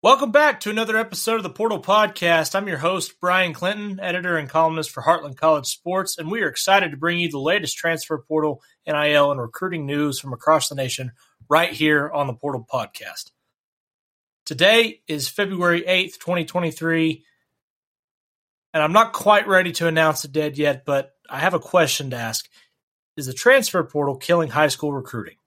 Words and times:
Welcome 0.00 0.30
back 0.30 0.60
to 0.60 0.70
another 0.70 0.96
episode 0.96 1.38
of 1.38 1.42
the 1.42 1.50
Portal 1.50 1.82
Podcast. 1.82 2.54
I'm 2.54 2.68
your 2.68 2.78
host, 2.78 3.20
Bryan 3.20 3.52
Clinton, 3.52 3.98
editor 3.98 4.36
and 4.36 4.48
columnist 4.48 4.92
for 4.92 5.02
Heartland 5.02 5.36
College 5.36 5.66
Sports, 5.66 6.18
and 6.18 6.30
we 6.30 6.40
are 6.42 6.48
excited 6.48 6.92
to 6.92 6.96
bring 6.96 7.18
you 7.18 7.28
the 7.28 7.40
latest 7.40 7.76
transfer 7.76 8.16
portal, 8.16 8.62
NIL, 8.86 9.32
and 9.32 9.40
recruiting 9.40 9.86
news 9.86 10.20
from 10.20 10.32
across 10.32 10.68
the 10.68 10.76
nation 10.76 11.10
right 11.50 11.72
here 11.72 12.08
on 12.08 12.28
the 12.28 12.32
Portal 12.32 12.64
Podcast. 12.72 13.32
Today 14.46 15.00
is 15.08 15.26
February 15.28 15.82
8th, 15.82 16.20
2023, 16.20 17.24
and 18.74 18.80
I'm 18.80 18.92
not 18.92 19.12
quite 19.12 19.48
ready 19.48 19.72
to 19.72 19.88
announce 19.88 20.22
the 20.22 20.28
dead 20.28 20.56
yet, 20.56 20.84
but 20.84 21.10
I 21.28 21.40
have 21.40 21.54
a 21.54 21.58
question 21.58 22.10
to 22.10 22.16
ask. 22.16 22.48
Is 23.16 23.26
the 23.26 23.32
transfer 23.32 23.82
portal 23.82 24.16
killing 24.16 24.50
high 24.50 24.68
school 24.68 24.92
recruiting? 24.92 25.38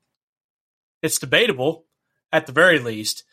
It's 1.01 1.19
debatable, 1.19 1.85
at 2.33 2.47
the 2.47 2.51
very 2.51 2.79
least 2.79 3.23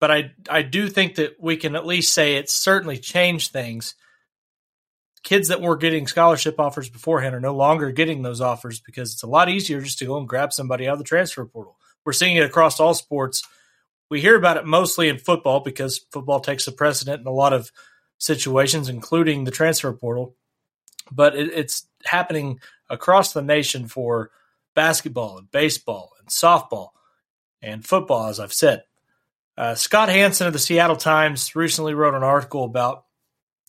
but 0.00 0.10
I 0.10 0.32
I 0.48 0.62
do 0.62 0.88
think 0.88 1.16
that 1.16 1.36
we 1.38 1.56
can 1.56 1.76
at 1.76 1.86
least 1.86 2.12
say 2.12 2.34
it's 2.34 2.52
certainly 2.52 2.98
changed 2.98 3.52
things. 3.52 3.94
Kids 5.22 5.48
that 5.48 5.60
were 5.60 5.76
getting 5.76 6.06
scholarship 6.06 6.58
offers 6.58 6.88
beforehand 6.88 7.34
are 7.34 7.40
no 7.40 7.54
longer 7.54 7.92
getting 7.92 8.22
those 8.22 8.40
offers 8.40 8.80
because 8.80 9.12
it's 9.12 9.22
a 9.22 9.28
lot 9.28 9.50
easier 9.50 9.82
just 9.82 9.98
to 9.98 10.06
go 10.06 10.16
and 10.16 10.26
grab 10.26 10.52
somebody 10.52 10.88
out 10.88 10.94
of 10.94 10.98
the 10.98 11.04
transfer 11.04 11.44
portal. 11.44 11.76
We're 12.04 12.14
seeing 12.14 12.36
it 12.36 12.44
across 12.44 12.80
all 12.80 12.94
sports. 12.94 13.46
We 14.08 14.22
hear 14.22 14.34
about 14.34 14.56
it 14.56 14.64
mostly 14.64 15.10
in 15.10 15.18
football 15.18 15.60
because 15.60 15.98
football 16.10 16.40
takes 16.40 16.64
the 16.64 16.72
precedent 16.72 17.20
in 17.20 17.26
a 17.26 17.32
lot 17.32 17.52
of 17.52 17.70
situations, 18.16 18.88
including 18.88 19.44
the 19.44 19.50
transfer 19.50 19.92
portal. 19.92 20.34
But 21.12 21.36
it, 21.36 21.52
it's 21.52 21.86
happening 22.04 22.60
across 22.88 23.34
the 23.34 23.42
nation 23.42 23.88
for 23.88 24.30
basketball 24.74 25.36
and 25.36 25.50
baseball 25.50 26.12
and 26.18 26.28
softball 26.28 26.90
and 27.60 27.84
football, 27.84 28.28
as 28.28 28.40
I've 28.40 28.54
said. 28.54 28.84
Uh, 29.60 29.74
Scott 29.74 30.08
Hanson 30.08 30.46
of 30.46 30.54
the 30.54 30.58
Seattle 30.58 30.96
Times 30.96 31.54
recently 31.54 31.92
wrote 31.92 32.14
an 32.14 32.22
article 32.22 32.64
about 32.64 33.04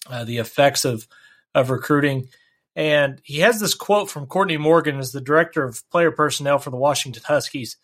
uh, 0.08 0.23
the 0.23 0.38
effects 0.38 0.86
of 0.86 1.06
of 1.53 1.70
recruiting, 1.70 2.30
and 2.78 3.20
he 3.25 3.39
has 3.39 3.59
this 3.59 3.73
quote 3.73 4.09
from 4.09 4.25
Courtney 4.25 4.56
Morgan, 4.56 5.00
as 5.00 5.11
the 5.11 5.20
director 5.20 5.66
of 5.66 5.83
player 5.89 6.09
personnel 6.09 6.59
for 6.59 6.70
the 6.70 6.78
Washington 6.78 7.23
Huskies. 7.25 7.75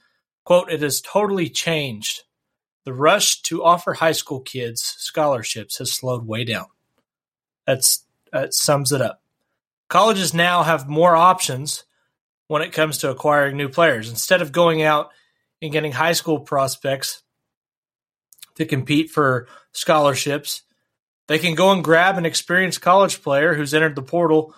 "Quote: 0.45 0.71
It 0.71 0.81
has 0.83 1.01
totally 1.01 1.49
changed. 1.49 2.23
The 2.85 2.93
rush 2.93 3.41
to 3.41 3.61
offer 3.61 3.95
high 3.95 4.13
school 4.13 4.39
kids 4.39 4.81
scholarships 4.97 5.77
has 5.79 5.91
slowed 5.91 6.25
way 6.25 6.45
down. 6.45 6.67
That's 7.65 8.05
that 8.31 8.53
sums 8.53 8.93
it 8.93 9.01
up. 9.01 9.21
Colleges 9.89 10.33
now 10.33 10.63
have 10.63 10.87
more 10.87 11.17
options 11.17 11.83
when 12.47 12.61
it 12.61 12.71
comes 12.71 12.99
to 12.99 13.09
acquiring 13.09 13.57
new 13.57 13.67
players. 13.67 14.09
Instead 14.09 14.41
of 14.41 14.53
going 14.53 14.81
out 14.81 15.11
and 15.61 15.73
getting 15.73 15.91
high 15.91 16.13
school 16.13 16.39
prospects." 16.39 17.21
To 18.57 18.65
compete 18.65 19.09
for 19.09 19.47
scholarships. 19.71 20.63
They 21.27 21.39
can 21.39 21.55
go 21.55 21.71
and 21.71 21.83
grab 21.83 22.17
an 22.17 22.25
experienced 22.25 22.81
college 22.81 23.21
player 23.21 23.53
who's 23.53 23.73
entered 23.73 23.95
the 23.95 24.01
portal, 24.01 24.53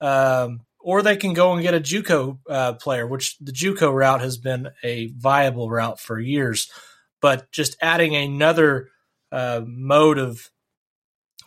um, 0.00 0.62
or 0.78 1.02
they 1.02 1.16
can 1.16 1.34
go 1.34 1.52
and 1.52 1.62
get 1.62 1.74
a 1.74 1.80
JUCO 1.80 2.38
uh, 2.48 2.72
player, 2.74 3.06
which 3.06 3.38
the 3.38 3.52
JUCO 3.52 3.92
route 3.92 4.20
has 4.20 4.36
been 4.36 4.70
a 4.82 5.08
viable 5.16 5.70
route 5.70 6.00
for 6.00 6.18
years. 6.18 6.70
But 7.20 7.50
just 7.52 7.76
adding 7.82 8.14
another 8.14 8.88
uh, 9.32 9.62
mode 9.66 10.18
of 10.18 10.50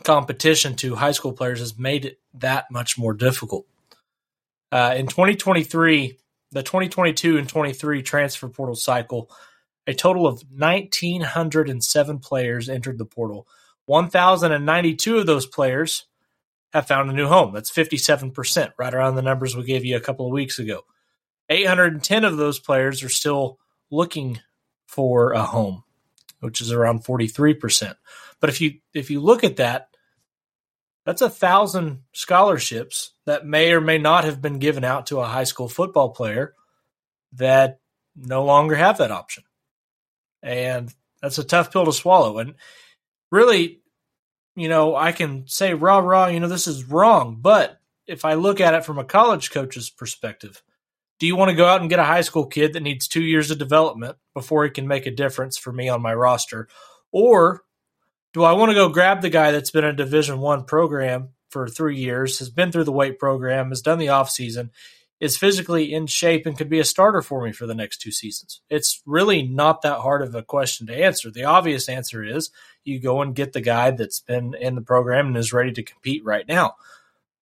competition 0.03 0.75
to 0.75 0.95
high 0.95 1.11
school 1.11 1.33
players 1.33 1.59
has 1.59 1.77
made 1.77 2.05
it 2.05 2.19
that 2.35 2.65
much 2.71 2.97
more 2.97 3.13
difficult. 3.13 3.65
Uh, 4.71 4.95
in 4.97 5.07
2023, 5.07 6.17
the 6.51 6.63
2022 6.63 7.37
and 7.37 7.47
23 7.47 8.01
transfer 8.03 8.49
portal 8.49 8.75
cycle 8.75 9.29
a 9.85 9.93
total 9.93 10.25
of 10.25 10.43
1,907 10.55 12.19
players 12.19 12.69
entered 12.69 12.97
the 12.97 13.05
portal. 13.05 13.47
1,092 13.85 15.17
of 15.17 15.25
those 15.25 15.45
players 15.45 16.05
have 16.71 16.87
found 16.87 17.09
a 17.09 17.13
new 17.13 17.27
home. 17.27 17.53
That's 17.53 17.71
57%, 17.71 18.71
right 18.77 18.93
around 18.93 19.15
the 19.15 19.21
numbers 19.21 19.55
we 19.55 19.63
gave 19.63 19.85
you 19.85 19.97
a 19.97 20.01
couple 20.01 20.25
of 20.25 20.31
weeks 20.31 20.57
ago. 20.59 20.81
810 21.49 22.23
of 22.23 22.37
those 22.37 22.59
players 22.59 23.03
are 23.03 23.09
still 23.09 23.59
looking 23.91 24.39
for 24.87 25.33
a 25.33 25.43
home, 25.43 25.83
which 26.39 26.61
is 26.61 26.71
around 26.71 27.03
43%. 27.03 27.95
But 28.39 28.49
if 28.49 28.61
you 28.61 28.79
if 28.93 29.09
you 29.09 29.19
look 29.19 29.43
at 29.43 29.57
that, 29.57 29.89
that's 31.05 31.21
a 31.21 31.29
thousand 31.29 32.03
scholarships 32.13 33.11
that 33.25 33.45
may 33.45 33.73
or 33.73 33.81
may 33.81 33.97
not 33.97 34.23
have 34.23 34.41
been 34.41 34.59
given 34.59 34.83
out 34.83 35.07
to 35.07 35.19
a 35.19 35.25
high 35.25 35.43
school 35.43 35.69
football 35.69 36.09
player 36.09 36.53
that 37.33 37.79
no 38.15 38.43
longer 38.43 38.75
have 38.75 38.97
that 38.97 39.11
option 39.11 39.43
and 40.43 40.93
that's 41.21 41.39
a 41.39 41.43
tough 41.43 41.71
pill 41.71 41.85
to 41.85 41.93
swallow. 41.93 42.37
And 42.37 42.55
really, 43.31 43.81
you 44.55 44.69
know, 44.69 44.95
I 44.95 45.13
can 45.13 45.47
say 45.47 45.73
rah 45.73 45.99
rah, 45.99 46.27
you 46.27 46.39
know, 46.39 46.47
this 46.47 46.67
is 46.67 46.85
wrong. 46.85 47.37
But 47.41 47.79
if 48.05 48.25
I 48.25 48.33
look 48.33 48.59
at 48.59 48.73
it 48.73 48.85
from 48.85 48.99
a 48.99 49.05
college 49.05 49.49
coach's 49.49 49.89
perspective, 49.89 50.61
do 51.19 51.25
you 51.25 51.35
want 51.35 51.49
to 51.49 51.55
go 51.55 51.65
out 51.65 51.81
and 51.81 51.89
get 51.89 51.99
a 51.99 52.03
high 52.03 52.21
school 52.21 52.45
kid 52.45 52.73
that 52.73 52.83
needs 52.83 53.07
two 53.07 53.23
years 53.23 53.49
of 53.49 53.57
development 53.57 54.17
before 54.33 54.65
he 54.65 54.69
can 54.69 54.87
make 54.87 55.05
a 55.05 55.11
difference 55.11 55.57
for 55.57 55.71
me 55.71 55.87
on 55.87 56.01
my 56.01 56.13
roster, 56.13 56.67
or 57.11 57.63
do 58.33 58.43
I 58.43 58.53
want 58.53 58.71
to 58.71 58.75
go 58.75 58.89
grab 58.89 59.21
the 59.21 59.29
guy 59.29 59.51
that's 59.51 59.71
been 59.71 59.85
in 59.85 59.91
a 59.91 59.95
Division 59.95 60.39
One 60.39 60.65
program 60.65 61.29
for 61.49 61.67
three 61.67 61.97
years, 61.97 62.39
has 62.39 62.49
been 62.49 62.71
through 62.71 62.85
the 62.85 62.91
weight 62.91 63.19
program, 63.19 63.69
has 63.69 63.81
done 63.81 63.99
the 63.99 64.09
off 64.09 64.29
season, 64.29 64.71
is 65.23 65.37
physically 65.37 65.93
in 65.93 66.05
shape 66.05 66.45
and 66.45 66.57
could 66.57 66.67
be 66.67 66.81
a 66.81 66.83
starter 66.83 67.21
for 67.21 67.41
me 67.41 67.53
for 67.53 67.65
the 67.65 67.73
next 67.73 67.99
two 67.99 68.11
seasons? 68.11 68.59
It's 68.69 69.01
really 69.05 69.41
not 69.41 69.81
that 69.83 69.99
hard 69.99 70.21
of 70.21 70.35
a 70.35 70.43
question 70.43 70.85
to 70.87 70.93
answer. 70.93 71.31
The 71.31 71.45
obvious 71.45 71.87
answer 71.87 72.25
is 72.25 72.51
you 72.83 72.99
go 72.99 73.21
and 73.21 73.33
get 73.33 73.53
the 73.53 73.61
guy 73.61 73.91
that's 73.91 74.19
been 74.19 74.53
in 74.53 74.75
the 74.75 74.81
program 74.81 75.27
and 75.27 75.37
is 75.37 75.53
ready 75.53 75.71
to 75.71 75.81
compete 75.81 76.25
right 76.25 76.45
now. 76.45 76.75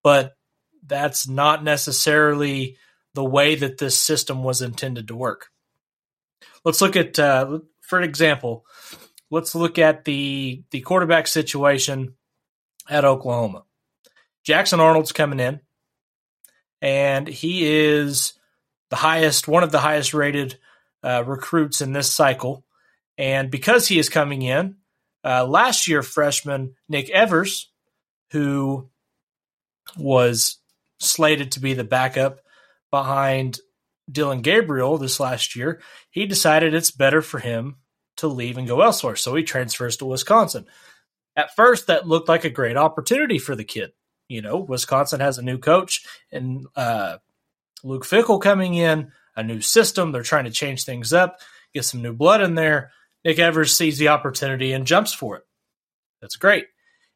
But 0.03 0.35
that's 0.85 1.27
not 1.27 1.63
necessarily 1.63 2.77
the 3.15 3.25
way 3.25 3.55
that 3.55 3.79
this 3.79 3.97
system 3.97 4.43
was 4.43 4.61
intended 4.61 5.07
to 5.07 5.15
work. 5.15 5.47
Let's 6.63 6.81
look 6.81 6.95
at, 6.95 7.17
uh, 7.17 7.61
for 7.81 7.99
example, 7.99 8.63
let's 9.31 9.55
look 9.55 9.79
at 9.79 10.05
the 10.05 10.63
the 10.69 10.81
quarterback 10.81 11.25
situation 11.25 12.13
at 12.87 13.05
Oklahoma. 13.05 13.63
Jackson 14.43 14.79
Arnold's 14.79 15.11
coming 15.11 15.39
in 15.39 15.61
and 16.81 17.27
he 17.27 17.65
is 17.65 18.33
the 18.89 18.95
highest, 18.95 19.47
one 19.47 19.63
of 19.63 19.71
the 19.71 19.79
highest 19.79 20.13
rated 20.13 20.57
uh, 21.03 21.23
recruits 21.25 21.81
in 21.81 21.93
this 21.93 22.11
cycle. 22.11 22.65
And 23.17 23.51
because 23.51 23.87
he 23.87 23.99
is 23.99 24.09
coming 24.09 24.41
in, 24.41 24.77
uh, 25.23 25.45
last 25.45 25.87
year 25.87 26.01
freshman 26.01 26.75
Nick 26.89 27.09
Evers, 27.09 27.69
who 28.31 28.89
was 29.97 30.57
slated 30.99 31.53
to 31.53 31.59
be 31.59 31.73
the 31.73 31.83
backup 31.83 32.39
behind 32.89 33.59
Dillon 34.11 34.41
Gabriel 34.41 34.97
this 34.97 35.19
last 35.19 35.55
year, 35.55 35.81
he 36.09 36.25
decided 36.25 36.73
it's 36.73 36.91
better 36.91 37.21
for 37.21 37.39
him 37.39 37.77
to 38.17 38.27
leave 38.27 38.57
and 38.57 38.67
go 38.67 38.81
elsewhere. 38.81 39.15
So 39.15 39.35
he 39.35 39.43
transfers 39.43 39.97
to 39.97 40.05
Wisconsin. 40.05 40.65
At 41.35 41.55
first, 41.55 41.87
that 41.87 42.07
looked 42.07 42.27
like 42.27 42.43
a 42.43 42.49
great 42.49 42.77
opportunity 42.77 43.37
for 43.37 43.55
the 43.55 43.63
kid. 43.63 43.91
You 44.31 44.41
know, 44.41 44.57
Wisconsin 44.57 45.19
has 45.19 45.37
a 45.37 45.41
new 45.41 45.57
coach 45.57 46.05
and 46.31 46.65
uh, 46.75 47.17
Luke 47.83 48.05
Fickell 48.05 48.41
coming 48.41 48.75
in, 48.75 49.11
a 49.35 49.43
new 49.43 49.59
system. 49.59 50.11
They're 50.11 50.23
trying 50.23 50.45
to 50.45 50.51
change 50.51 50.85
things 50.85 51.11
up, 51.11 51.39
get 51.73 51.83
some 51.83 52.01
new 52.01 52.13
blood 52.13 52.41
in 52.41 52.55
there. 52.55 52.91
Nick 53.25 53.39
Evers 53.39 53.75
sees 53.75 53.97
the 53.97 54.07
opportunity 54.07 54.71
and 54.71 54.87
jumps 54.87 55.13
for 55.13 55.35
it. 55.35 55.43
That's 56.21 56.37
great. 56.37 56.67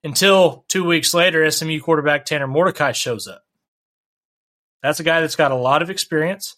Until 0.03 0.65
two 0.67 0.83
weeks 0.83 1.13
later, 1.13 1.49
SMU 1.49 1.79
quarterback 1.79 2.25
Tanner 2.25 2.47
Mordecai 2.47 2.91
shows 2.91 3.27
up. 3.29 3.43
That's 4.83 4.99
a 4.99 5.03
guy 5.03 5.21
that's 5.21 5.37
got 5.37 5.51
a 5.51 5.55
lot 5.55 5.81
of 5.81 5.89
experience 5.89 6.57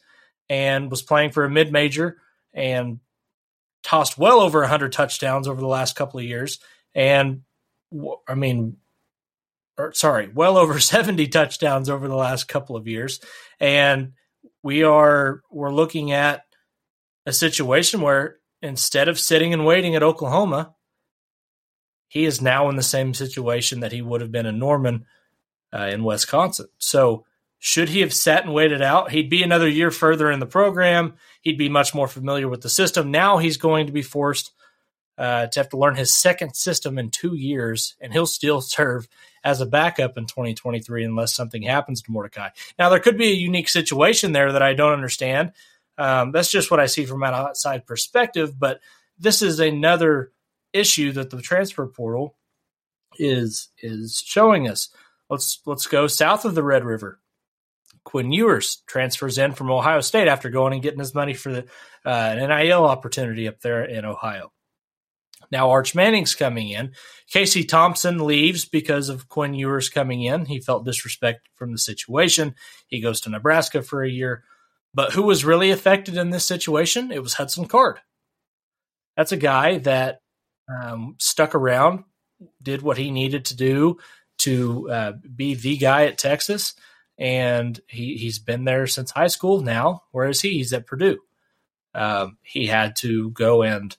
and 0.50 0.90
was 0.90 1.04
playing 1.04 1.32
for 1.32 1.46
a 1.46 1.50
mid 1.52 1.72
major 1.72 2.18
and 2.52 3.00
tossed 3.84 4.18
well 4.18 4.40
over 4.40 4.62
100 4.62 4.92
touchdowns 4.92 5.48
over 5.48 5.62
the 5.62 5.68
last 5.68 5.96
couple 5.96 6.20
of 6.20 6.26
years. 6.26 6.60
And 6.96 7.44
I 8.28 8.34
mean, 8.34 8.78
or 9.78 9.94
sorry, 9.94 10.30
well 10.34 10.58
over 10.58 10.80
70 10.80 11.28
touchdowns 11.28 11.90
over 11.90 12.08
the 12.08 12.16
last 12.16 12.48
couple 12.48 12.76
of 12.76 12.88
years. 12.88 13.20
And 13.60 14.14
we 14.64 14.84
are 14.84 15.42
we're 15.52 15.74
looking 15.74 16.12
at 16.12 16.44
a 17.26 17.34
situation 17.34 18.02
where 18.02 18.38
instead 18.62 19.08
of 19.08 19.20
sitting 19.20 19.54
and 19.54 19.66
waiting 19.66 19.96
at 19.96 20.04
Oklahoma, 20.04 20.74
he 22.08 22.26
is 22.26 22.42
now 22.42 22.70
in 22.70 22.76
the 22.76 22.84
same 22.84 23.14
situation 23.14 23.82
that 23.82 23.92
he 23.92 24.02
would 24.02 24.22
have 24.22 24.32
been 24.32 24.46
in 24.46 24.60
Norman 24.60 25.06
uh, 25.74 25.90
in 25.92 26.04
Wisconsin. 26.04 26.68
So 26.78 27.26
should 27.60 27.90
he 27.90 28.02
have 28.02 28.14
sat 28.14 28.46
and 28.46 28.54
waited 28.54 28.82
out, 28.82 29.12
he'd 29.12 29.30
be 29.30 29.44
another 29.44 29.68
year 29.68 29.92
further 29.92 30.32
in 30.32 30.40
the 30.40 30.46
program. 30.46 31.16
He'd 31.42 31.58
be 31.58 31.70
much 31.70 31.94
more 31.94 32.08
familiar 32.08 32.48
with 32.48 32.62
the 32.62 32.70
system. 32.70 33.12
Now 33.12 33.38
he's 33.38 33.58
going 33.58 33.88
to 33.88 33.94
be 33.94 34.02
forced 34.04 34.52
uh, 35.18 35.48
to 35.48 35.60
have 35.60 35.70
to 35.70 35.78
learn 35.78 35.96
his 35.96 36.14
second 36.14 36.56
system 36.56 36.98
in 36.98 37.10
two 37.10 37.36
years, 37.36 37.96
and 38.00 38.14
he'll 38.14 38.28
still 38.28 38.62
serve 38.78 39.08
as 39.48 39.62
a 39.62 39.66
backup 39.66 40.18
in 40.18 40.26
2023 40.26 41.06
unless 41.06 41.34
something 41.34 41.62
happens 41.62 42.02
to 42.02 42.12
Mordecai. 42.12 42.50
Now, 42.78 42.90
there 42.90 43.00
could 43.00 43.18
be 43.18 43.32
a 43.32 43.36
unique 43.36 43.70
situation 43.70 44.34
there 44.34 44.52
that 44.52 44.62
I 44.62 44.74
don't 44.74 44.92
understand. 44.92 45.54
Um, 45.98 46.34
that's 46.34 46.52
just 46.52 46.70
what 46.70 46.82
I 46.82 46.88
see 46.88 47.06
from 47.06 47.24
an 47.24 47.34
outside 47.34 47.88
perspective, 47.88 48.60
but 48.60 48.82
this 49.18 49.42
is 49.42 49.62
another 49.62 50.34
issue 50.74 51.14
that 51.14 51.30
the 51.30 51.42
transfer 51.42 51.88
portal 51.88 52.36
is 53.18 53.70
is 53.82 54.22
showing 54.24 54.68
us. 54.68 54.90
Let's 55.30 55.62
let's 55.66 55.88
go 55.88 56.08
south 56.08 56.44
of 56.44 56.54
the 56.54 56.62
Red 56.62 56.84
River. 56.84 57.20
Quinn 58.04 58.34
Ewers 58.34 58.84
transfers 58.86 59.38
in 59.38 59.54
from 59.54 59.72
Ohio 59.72 60.02
State 60.02 60.28
after 60.28 60.50
going 60.50 60.74
and 60.74 60.84
getting 60.84 61.00
his 61.00 61.16
money 61.16 61.34
for 61.34 61.54
the 61.54 61.66
uh, 62.06 62.10
an 62.10 62.50
NIL 62.50 62.86
opportunity 62.86 63.48
up 63.48 63.62
there 63.62 63.86
in 63.86 64.04
Ohio. 64.04 64.52
Now 65.52 65.70
Arch 65.70 65.96
Manning's 65.96 66.36
coming 66.36 66.70
in. 66.70 66.92
Casey 67.32 67.64
Thompson 67.64 68.20
leaves 68.20 68.66
because 68.66 69.10
of 69.10 69.28
Quinn 69.30 69.54
Ewers 69.54 69.90
coming 69.90 70.24
in. 70.24 70.46
He 70.46 70.60
felt 70.60 70.86
disrespect 70.86 71.50
from 71.56 71.72
the 71.72 71.78
situation. 71.78 72.56
He 72.88 73.02
goes 73.02 73.22
to 73.22 73.30
Nebraska 73.30 73.82
for 73.82 74.04
a 74.04 74.10
year. 74.10 74.44
But 74.94 75.14
who 75.14 75.24
was 75.24 75.46
really 75.46 75.72
affected 75.72 76.18
in 76.18 76.30
this 76.30 76.46
situation? 76.46 77.12
It 77.12 77.22
was 77.22 77.34
Hudson 77.34 77.68
Card. 77.68 78.00
That's 79.16 79.32
a 79.32 79.38
guy 79.38 79.80
that 79.80 80.22
um, 80.70 81.16
stuck 81.20 81.56
around, 81.56 82.04
did 82.62 82.82
what 82.82 82.98
he 82.98 83.12
needed 83.12 83.46
to 83.46 83.56
do 83.56 83.98
to 84.40 84.90
uh, 84.90 85.14
be 85.36 85.56
the 85.56 85.78
guy 85.78 86.06
at 86.06 86.18
Texas, 86.18 86.74
and 87.18 87.80
he 87.88 88.16
he's 88.18 88.40
been 88.40 88.66
there 88.66 88.86
since 88.88 89.12
high 89.12 89.28
school. 89.28 89.62
Now, 89.62 90.04
where 90.12 90.30
is 90.30 90.42
he? 90.42 90.54
He's 90.54 90.74
at 90.74 90.86
Purdue. 90.86 91.20
Um, 91.94 92.38
he 92.44 92.68
had 92.68 92.96
to 92.98 93.32
go 93.32 93.64
and 93.64 93.96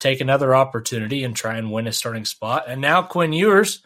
take 0.00 0.20
another 0.20 0.54
opportunity 0.54 1.24
and 1.24 1.34
try 1.34 1.56
and 1.56 1.72
win 1.72 1.86
a 1.86 1.92
starting 1.92 2.24
spot. 2.24 2.64
And 2.68 2.80
now 2.80 3.02
Quinn 3.02 3.32
Ewers 3.32 3.82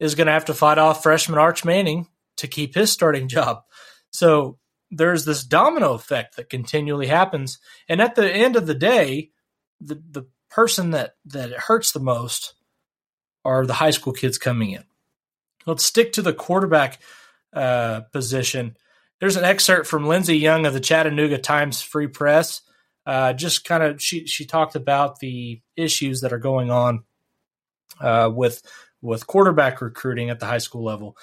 is 0.00 0.14
going 0.14 0.26
to 0.26 0.32
have 0.32 0.46
to 0.46 0.54
fight 0.54 0.78
off 0.78 1.02
freshman 1.02 1.38
Arch 1.38 1.64
Manning 1.64 2.08
to 2.38 2.48
keep 2.48 2.74
his 2.74 2.90
starting 2.90 3.28
job. 3.28 3.62
So 4.10 4.58
there's 4.90 5.24
this 5.24 5.44
domino 5.44 5.94
effect 5.94 6.36
that 6.36 6.50
continually 6.50 7.06
happens. 7.06 7.58
And 7.88 8.00
at 8.00 8.14
the 8.14 8.30
end 8.30 8.56
of 8.56 8.66
the 8.66 8.74
day, 8.74 9.30
the, 9.80 10.00
the 10.10 10.26
person 10.50 10.90
that, 10.90 11.14
that 11.26 11.50
it 11.50 11.58
hurts 11.58 11.92
the 11.92 12.00
most 12.00 12.54
are 13.44 13.66
the 13.66 13.74
high 13.74 13.90
school 13.90 14.12
kids 14.12 14.38
coming 14.38 14.70
in. 14.70 14.84
Let's 15.66 15.84
stick 15.84 16.12
to 16.14 16.22
the 16.22 16.32
quarterback 16.32 17.00
uh, 17.52 18.02
position. 18.12 18.76
There's 19.20 19.36
an 19.36 19.44
excerpt 19.44 19.86
from 19.86 20.06
Lindsey 20.06 20.36
Young 20.38 20.66
of 20.66 20.72
the 20.74 20.80
Chattanooga 20.80 21.38
Times 21.38 21.80
Free 21.80 22.06
Press 22.06 22.62
uh, 23.06 23.32
just 23.32 23.64
kind 23.64 23.82
of 23.82 24.02
she 24.02 24.26
she 24.26 24.44
talked 24.44 24.76
about 24.76 25.18
the 25.18 25.60
issues 25.76 26.20
that 26.22 26.32
are 26.32 26.38
going 26.38 26.70
on 26.70 27.04
uh, 28.00 28.30
with 28.32 28.62
with 29.02 29.26
quarterback 29.26 29.80
recruiting 29.80 30.30
at 30.30 30.40
the 30.40 30.46
high 30.46 30.58
school 30.58 30.84
level. 30.84 31.16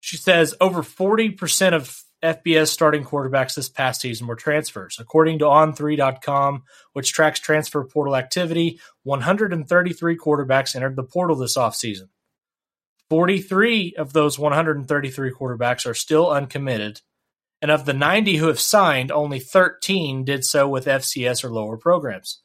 She 0.00 0.16
says 0.16 0.54
over 0.60 0.82
forty 0.82 1.30
percent 1.30 1.74
of 1.74 2.04
FBS 2.24 2.68
starting 2.68 3.04
quarterbacks 3.04 3.54
this 3.54 3.68
past 3.68 4.00
season 4.00 4.26
were 4.26 4.34
transfers. 4.34 4.96
According 4.98 5.40
to 5.40 5.44
On3.com, 5.44 6.62
which 6.94 7.12
tracks 7.12 7.38
transfer 7.38 7.84
portal 7.84 8.16
activity, 8.16 8.80
133 9.02 10.16
quarterbacks 10.16 10.74
entered 10.74 10.96
the 10.96 11.02
portal 11.02 11.36
this 11.36 11.58
offseason. 11.58 12.08
43 13.10 13.96
of 13.98 14.14
those 14.14 14.38
133 14.38 15.32
quarterbacks 15.32 15.86
are 15.86 15.94
still 15.94 16.30
uncommitted, 16.30 17.02
and 17.64 17.70
of 17.70 17.86
the 17.86 17.94
90 17.94 18.36
who 18.36 18.48
have 18.48 18.60
signed, 18.60 19.10
only 19.10 19.38
13 19.38 20.22
did 20.22 20.44
so 20.44 20.68
with 20.68 20.84
FCS 20.84 21.42
or 21.42 21.48
lower 21.48 21.78
programs. 21.78 22.42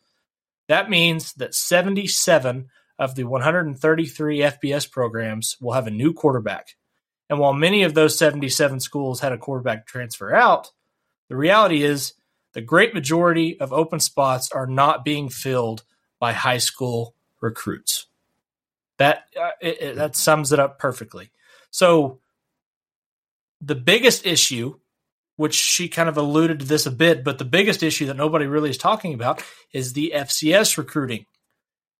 That 0.69 0.89
means 0.89 1.33
that 1.33 1.53
77 1.53 2.69
of 2.97 3.15
the 3.15 3.25
133 3.25 4.39
FBS 4.39 4.89
programs 4.89 5.57
will 5.59 5.73
have 5.73 5.87
a 5.87 5.91
new 5.91 6.13
quarterback. 6.13 6.77
And 7.29 7.37
while 7.37 7.51
many 7.51 7.83
of 7.83 7.95
those 7.95 8.17
77 8.17 8.79
schools 8.79 9.19
had 9.19 9.33
a 9.33 9.37
quarterback 9.37 9.85
transfer 9.85 10.33
out, 10.33 10.71
the 11.27 11.35
reality 11.35 11.83
is 11.83 12.13
the 12.53 12.61
great 12.61 12.93
majority 12.93 13.59
of 13.59 13.73
open 13.73 13.99
spots 13.99 14.49
are 14.53 14.67
not 14.67 15.03
being 15.03 15.27
filled 15.27 15.83
by 16.17 16.31
high 16.31 16.59
school 16.59 17.13
recruits. 17.41 18.07
That 18.99 19.25
uh, 19.37 19.49
it, 19.59 19.81
it, 19.81 19.95
that 19.97 20.15
sums 20.15 20.53
it 20.53 20.61
up 20.61 20.79
perfectly. 20.79 21.29
So 21.71 22.21
the 23.59 23.75
biggest 23.75 24.25
issue 24.25 24.79
which 25.39 25.55
she 25.55 25.87
kind 25.87 26.09
of 26.09 26.17
alluded 26.17 26.59
to 26.59 26.65
this 26.65 26.85
a 26.85 26.91
bit, 26.91 27.23
but 27.23 27.37
the 27.37 27.45
biggest 27.45 27.81
issue 27.81 28.07
that 28.07 28.17
nobody 28.17 28.45
really 28.45 28.69
is 28.69 28.77
talking 28.77 29.13
about 29.13 29.41
is 29.71 29.93
the 29.93 30.11
FCS 30.13 30.77
recruiting. 30.77 31.25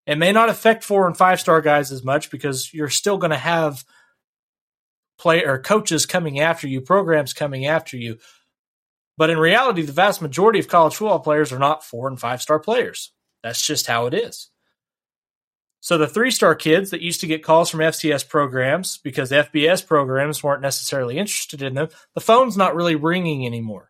It 0.06 0.18
may 0.18 0.34
not 0.34 0.50
affect 0.50 0.84
four 0.84 1.08
and 1.08 1.16
five 1.16 1.40
star 1.40 1.62
guys 1.62 1.94
as 1.94 2.04
much 2.04 2.32
because 2.32 2.74
you're 2.74 2.90
still 2.90 3.18
going 3.18 3.32
to 3.32 3.38
have 3.38 3.86
play 5.18 5.42
coaches 5.64 6.06
coming 6.06 6.42
after 6.42 6.68
you, 6.68 6.82
programs 6.82 7.32
coming 7.32 7.66
after 7.66 7.96
you. 7.96 8.18
But 9.18 9.30
in 9.30 9.38
reality, 9.38 9.84
the 9.84 9.94
vast 9.94 10.22
majority 10.22 10.60
of 10.60 10.68
college 10.68 10.96
football 10.96 11.22
players 11.22 11.54
are 11.54 11.60
not 11.60 11.86
four 11.86 12.10
and 12.10 12.20
five 12.20 12.42
star 12.42 12.60
players. 12.60 13.14
That's 13.42 13.66
just 13.66 13.88
how 13.88 14.08
it 14.08 14.14
is. 14.14 14.50
So 15.82 15.98
the 15.98 16.08
three 16.08 16.32
star 16.32 16.56
kids 16.56 16.90
that 16.90 17.02
used 17.02 17.22
to 17.22 17.28
get 17.28 17.44
calls 17.44 17.70
from 17.70 17.80
FCS 17.80 18.28
programs 18.28 18.98
because 18.98 19.32
FBS 19.32 19.86
programs 19.86 20.44
weren't 20.44 20.62
necessarily 20.62 21.18
interested 21.18 21.62
in 21.62 21.74
them, 21.74 21.90
the 22.16 22.22
phone's 22.22 22.58
not 22.58 22.76
really 22.76 22.96
ringing 22.96 23.46
anymore. 23.46 23.90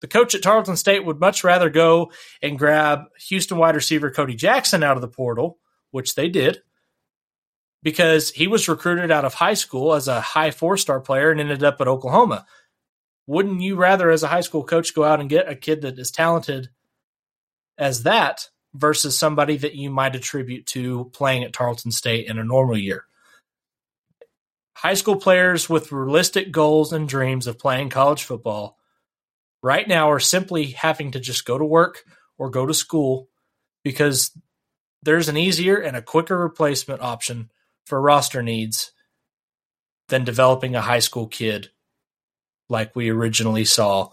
The 0.00 0.08
coach 0.08 0.34
at 0.34 0.42
Tarleton 0.42 0.76
State 0.76 1.04
would 1.04 1.20
much 1.20 1.44
rather 1.44 1.68
go 1.68 2.12
and 2.40 2.58
grab 2.58 3.04
Houston 3.28 3.58
wide 3.58 3.74
receiver 3.74 4.10
Cody 4.10 4.34
Jackson 4.34 4.82
out 4.82 4.96
of 4.96 5.02
the 5.02 5.08
portal, 5.08 5.58
which 5.90 6.14
they 6.14 6.28
did, 6.28 6.62
because 7.82 8.30
he 8.30 8.46
was 8.46 8.68
recruited 8.68 9.10
out 9.10 9.26
of 9.26 9.34
high 9.34 9.54
school 9.54 9.92
as 9.92 10.08
a 10.08 10.20
high 10.20 10.52
four 10.52 10.76
star 10.76 11.00
player 11.00 11.30
and 11.30 11.40
ended 11.40 11.64
up 11.64 11.80
at 11.80 11.88
Oklahoma. 11.88 12.46
Wouldn't 13.26 13.60
you 13.60 13.76
rather, 13.76 14.10
as 14.10 14.22
a 14.22 14.28
high 14.28 14.40
school 14.40 14.64
coach, 14.64 14.94
go 14.94 15.04
out 15.04 15.20
and 15.20 15.28
get 15.28 15.48
a 15.48 15.54
kid 15.54 15.82
that 15.82 15.98
is 15.98 16.10
talented 16.10 16.70
as 17.76 18.04
that 18.04 18.48
versus 18.74 19.18
somebody 19.18 19.56
that 19.56 19.74
you 19.74 19.90
might 19.90 20.14
attribute 20.14 20.66
to 20.66 21.10
playing 21.12 21.44
at 21.44 21.52
Tarleton 21.52 21.90
State 21.90 22.26
in 22.26 22.38
a 22.38 22.44
normal 22.44 22.78
year. 22.78 23.04
High 24.74 24.94
school 24.94 25.16
players 25.16 25.68
with 25.68 25.92
realistic 25.92 26.52
goals 26.52 26.92
and 26.92 27.08
dreams 27.08 27.46
of 27.46 27.58
playing 27.58 27.90
college 27.90 28.22
football 28.22 28.78
right 29.62 29.86
now 29.86 30.10
are 30.10 30.20
simply 30.20 30.66
having 30.70 31.10
to 31.10 31.20
just 31.20 31.44
go 31.44 31.58
to 31.58 31.64
work 31.64 32.04
or 32.38 32.48
go 32.48 32.64
to 32.64 32.72
school 32.72 33.28
because 33.82 34.30
there's 35.02 35.28
an 35.28 35.36
easier 35.36 35.76
and 35.76 35.96
a 35.96 36.02
quicker 36.02 36.38
replacement 36.38 37.02
option 37.02 37.50
for 37.84 38.00
roster 38.00 38.42
needs 38.42 38.92
than 40.08 40.24
developing 40.24 40.74
a 40.74 40.80
high 40.80 40.98
school 40.98 41.26
kid 41.26 41.70
like 42.68 42.94
we 42.94 43.10
originally 43.10 43.64
saw 43.64 44.08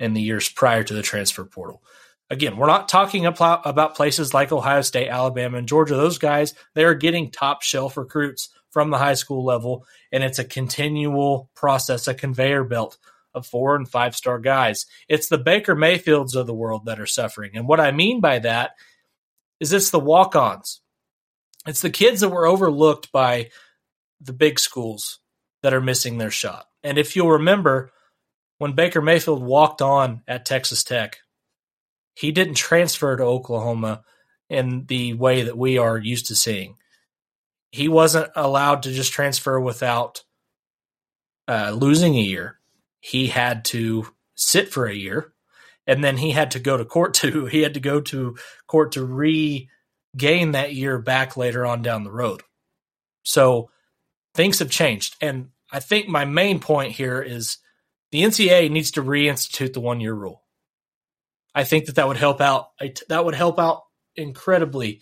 in 0.00 0.14
the 0.14 0.22
years 0.22 0.48
prior 0.48 0.82
to 0.82 0.94
the 0.94 1.02
transfer 1.02 1.44
portal. 1.44 1.82
Again, 2.30 2.56
we're 2.56 2.66
not 2.66 2.88
talking 2.88 3.26
about 3.26 3.94
places 3.94 4.32
like 4.32 4.50
Ohio 4.50 4.80
State, 4.80 5.08
Alabama, 5.08 5.58
and 5.58 5.68
Georgia. 5.68 5.94
Those 5.94 6.18
guys, 6.18 6.54
they 6.74 6.84
are 6.84 6.94
getting 6.94 7.30
top 7.30 7.62
shelf 7.62 7.96
recruits 7.96 8.48
from 8.70 8.90
the 8.90 8.98
high 8.98 9.14
school 9.14 9.44
level, 9.44 9.86
and 10.10 10.24
it's 10.24 10.38
a 10.38 10.44
continual 10.44 11.50
process, 11.54 12.08
a 12.08 12.14
conveyor 12.14 12.64
belt 12.64 12.96
of 13.34 13.46
four 13.46 13.76
and 13.76 13.88
five 13.88 14.16
star 14.16 14.38
guys. 14.38 14.86
It's 15.08 15.28
the 15.28 15.38
Baker 15.38 15.74
Mayfields 15.74 16.34
of 16.34 16.46
the 16.46 16.54
world 16.54 16.86
that 16.86 17.00
are 17.00 17.06
suffering. 17.06 17.52
And 17.54 17.68
what 17.68 17.80
I 17.80 17.90
mean 17.90 18.20
by 18.20 18.38
that 18.38 18.72
is 19.60 19.72
it's 19.72 19.90
the 19.90 20.00
walk 20.00 20.34
ons, 20.34 20.80
it's 21.66 21.82
the 21.82 21.90
kids 21.90 22.20
that 22.20 22.30
were 22.30 22.46
overlooked 22.46 23.12
by 23.12 23.50
the 24.20 24.32
big 24.32 24.58
schools 24.58 25.20
that 25.62 25.74
are 25.74 25.80
missing 25.80 26.18
their 26.18 26.30
shot. 26.30 26.66
And 26.82 26.98
if 26.98 27.16
you'll 27.16 27.32
remember, 27.32 27.90
when 28.58 28.72
Baker 28.72 29.02
Mayfield 29.02 29.42
walked 29.42 29.82
on 29.82 30.22
at 30.28 30.46
Texas 30.46 30.84
Tech, 30.84 31.18
he 32.14 32.32
didn't 32.32 32.54
transfer 32.54 33.16
to 33.16 33.22
Oklahoma 33.24 34.02
in 34.48 34.86
the 34.86 35.14
way 35.14 35.42
that 35.42 35.58
we 35.58 35.78
are 35.78 35.98
used 35.98 36.26
to 36.26 36.36
seeing. 36.36 36.76
He 37.70 37.88
wasn't 37.88 38.30
allowed 38.36 38.84
to 38.84 38.92
just 38.92 39.12
transfer 39.12 39.58
without 39.58 40.22
uh, 41.48 41.72
losing 41.76 42.14
a 42.14 42.20
year. 42.20 42.58
He 43.00 43.26
had 43.26 43.64
to 43.66 44.06
sit 44.36 44.68
for 44.68 44.86
a 44.86 44.94
year, 44.94 45.32
and 45.86 46.02
then 46.02 46.16
he 46.16 46.30
had 46.30 46.52
to 46.52 46.60
go 46.60 46.76
to 46.76 46.84
court 46.84 47.14
to 47.22 47.46
he 47.46 47.62
had 47.62 47.74
to 47.74 47.80
go 47.80 48.00
to 48.00 48.36
court 48.66 48.92
to 48.92 49.04
regain 49.04 50.52
that 50.52 50.74
year 50.74 50.98
back 50.98 51.36
later 51.36 51.66
on 51.66 51.82
down 51.82 52.04
the 52.04 52.12
road. 52.12 52.42
So 53.24 53.70
things 54.34 54.60
have 54.60 54.70
changed, 54.70 55.16
and 55.20 55.48
I 55.72 55.80
think 55.80 56.08
my 56.08 56.24
main 56.24 56.60
point 56.60 56.92
here 56.92 57.20
is 57.20 57.58
the 58.12 58.22
NCAA 58.22 58.70
needs 58.70 58.92
to 58.92 59.02
reinstitute 59.02 59.72
the 59.72 59.80
one 59.80 60.00
year 60.00 60.14
rule. 60.14 60.43
I 61.54 61.64
think 61.64 61.86
that 61.86 61.96
that 61.96 62.08
would 62.08 62.16
help 62.16 62.40
out. 62.40 62.70
That 63.08 63.24
would 63.24 63.34
help 63.34 63.58
out 63.58 63.82
incredibly 64.16 65.00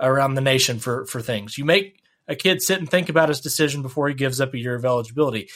around 0.00 0.34
the 0.34 0.40
nation 0.40 0.78
for 0.78 1.06
for 1.06 1.20
things. 1.22 1.56
You 1.56 1.64
make 1.64 2.00
a 2.28 2.36
kid 2.36 2.62
sit 2.62 2.78
and 2.78 2.90
think 2.90 3.08
about 3.08 3.28
his 3.28 3.40
decision 3.40 3.82
before 3.82 4.08
he 4.08 4.14
gives 4.14 4.40
up 4.40 4.54
a 4.54 4.58
year 4.58 4.74
of 4.74 4.84
eligibility. 4.84 5.48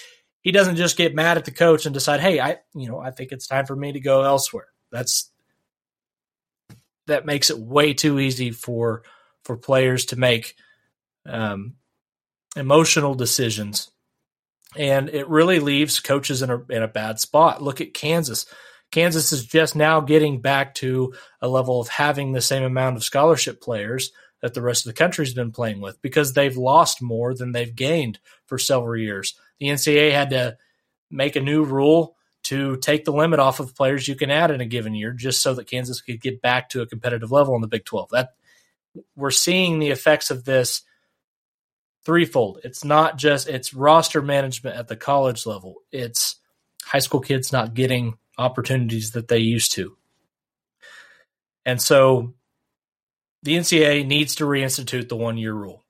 He 0.42 0.52
doesn't 0.52 0.76
just 0.76 0.96
get 0.96 1.14
mad 1.14 1.36
at 1.36 1.44
the 1.44 1.50
coach 1.50 1.84
and 1.84 1.92
decide, 1.92 2.20
"Hey, 2.20 2.40
I 2.40 2.58
you 2.74 2.88
know 2.88 2.98
I 2.98 3.10
think 3.10 3.32
it's 3.32 3.46
time 3.46 3.66
for 3.66 3.76
me 3.76 3.92
to 3.92 4.00
go 4.00 4.22
elsewhere." 4.22 4.68
That's 4.90 5.30
that 7.06 7.26
makes 7.26 7.50
it 7.50 7.58
way 7.58 7.92
too 7.92 8.18
easy 8.18 8.50
for 8.50 9.02
for 9.44 9.56
players 9.56 10.06
to 10.06 10.16
make 10.16 10.54
um, 11.26 11.74
emotional 12.56 13.14
decisions, 13.14 13.90
and 14.76 15.10
it 15.10 15.28
really 15.28 15.60
leaves 15.60 16.00
coaches 16.00 16.40
in 16.40 16.50
a 16.50 16.62
in 16.70 16.82
a 16.82 16.88
bad 16.88 17.20
spot. 17.20 17.62
Look 17.62 17.82
at 17.82 17.92
Kansas 17.92 18.46
Kansas 18.90 19.32
is 19.32 19.46
just 19.46 19.76
now 19.76 20.00
getting 20.00 20.40
back 20.40 20.74
to 20.76 21.14
a 21.40 21.48
level 21.48 21.80
of 21.80 21.88
having 21.88 22.32
the 22.32 22.40
same 22.40 22.64
amount 22.64 22.96
of 22.96 23.04
scholarship 23.04 23.60
players 23.60 24.12
that 24.40 24.54
the 24.54 24.62
rest 24.62 24.86
of 24.86 24.90
the 24.90 24.98
country's 24.98 25.34
been 25.34 25.52
playing 25.52 25.80
with 25.80 26.00
because 26.02 26.32
they've 26.32 26.56
lost 26.56 27.02
more 27.02 27.34
than 27.34 27.52
they've 27.52 27.74
gained 27.74 28.18
for 28.46 28.58
several 28.58 28.96
years. 28.96 29.34
The 29.58 29.66
NCAA 29.66 30.12
had 30.12 30.30
to 30.30 30.56
make 31.10 31.36
a 31.36 31.40
new 31.40 31.64
rule 31.64 32.16
to 32.44 32.76
take 32.78 33.04
the 33.04 33.12
limit 33.12 33.38
off 33.38 33.60
of 33.60 33.76
players 33.76 34.08
you 34.08 34.16
can 34.16 34.30
add 34.30 34.50
in 34.50 34.60
a 34.60 34.66
given 34.66 34.94
year 34.94 35.12
just 35.12 35.42
so 35.42 35.54
that 35.54 35.68
Kansas 35.68 36.00
could 36.00 36.20
get 36.20 36.40
back 36.40 36.70
to 36.70 36.80
a 36.80 36.86
competitive 36.86 37.30
level 37.30 37.54
in 37.54 37.60
the 37.60 37.68
Big 37.68 37.84
12. 37.84 38.10
That 38.10 38.30
we're 39.14 39.30
seeing 39.30 39.78
the 39.78 39.90
effects 39.90 40.30
of 40.30 40.44
this 40.44 40.82
threefold. 42.04 42.60
It's 42.64 42.84
not 42.84 43.18
just 43.18 43.48
it's 43.48 43.74
roster 43.74 44.22
management 44.22 44.76
at 44.76 44.88
the 44.88 44.96
college 44.96 45.44
level. 45.46 45.76
It's 45.92 46.36
high 46.82 46.98
school 47.00 47.20
kids 47.20 47.52
not 47.52 47.74
getting 47.74 48.16
opportunities 48.40 49.12
that 49.12 49.28
they 49.28 49.38
used 49.38 49.72
to. 49.72 49.96
And 51.66 51.80
so 51.80 52.34
the 53.42 53.56
NCAA 53.56 54.06
needs 54.06 54.36
to 54.36 54.44
reinstitute 54.44 55.08
the 55.08 55.16
one 55.16 55.36
year 55.36 55.52
rule. 55.52 55.84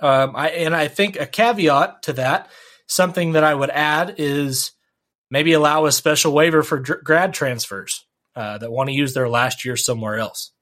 Um, 0.00 0.36
I, 0.36 0.50
and 0.50 0.74
I 0.74 0.88
think 0.88 1.18
a 1.18 1.26
caveat 1.26 2.04
to 2.04 2.12
that, 2.14 2.48
something 2.86 3.32
that 3.32 3.44
I 3.44 3.54
would 3.54 3.70
add 3.70 4.14
is 4.18 4.72
maybe 5.30 5.52
allow 5.52 5.86
a 5.86 5.92
special 5.92 6.32
waiver 6.32 6.62
for 6.62 6.78
dr- 6.78 7.02
grad 7.02 7.34
transfers 7.34 8.06
uh, 8.36 8.58
that 8.58 8.70
want 8.70 8.88
to 8.88 8.94
use 8.94 9.14
their 9.14 9.28
last 9.28 9.64
year 9.64 9.76
somewhere 9.76 10.16
else. 10.16 10.52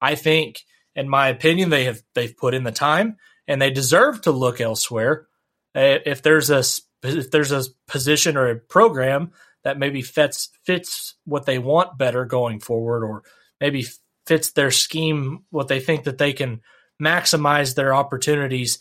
I 0.00 0.14
think, 0.16 0.60
in 0.94 1.08
my 1.08 1.28
opinion, 1.28 1.70
they 1.70 1.84
have 1.84 2.02
they've 2.14 2.36
put 2.36 2.54
in 2.54 2.64
the 2.64 2.72
time 2.72 3.16
and 3.48 3.60
they 3.60 3.70
deserve 3.70 4.20
to 4.22 4.32
look 4.32 4.60
elsewhere. 4.60 5.26
If 5.74 6.20
there's 6.20 6.50
a 6.50 6.62
if 7.02 7.30
there's 7.30 7.52
a 7.52 7.64
position 7.88 8.36
or 8.36 8.50
a 8.50 8.58
program 8.58 9.32
that 9.64 9.78
maybe 9.78 10.02
fits 10.02 10.50
fits 10.64 11.14
what 11.24 11.46
they 11.46 11.58
want 11.58 11.98
better 11.98 12.24
going 12.24 12.60
forward, 12.60 13.04
or 13.04 13.22
maybe 13.60 13.86
fits 14.26 14.52
their 14.52 14.70
scheme, 14.70 15.44
what 15.50 15.68
they 15.68 15.80
think 15.80 16.04
that 16.04 16.18
they 16.18 16.32
can 16.32 16.60
maximize 17.00 17.74
their 17.74 17.94
opportunities 17.94 18.78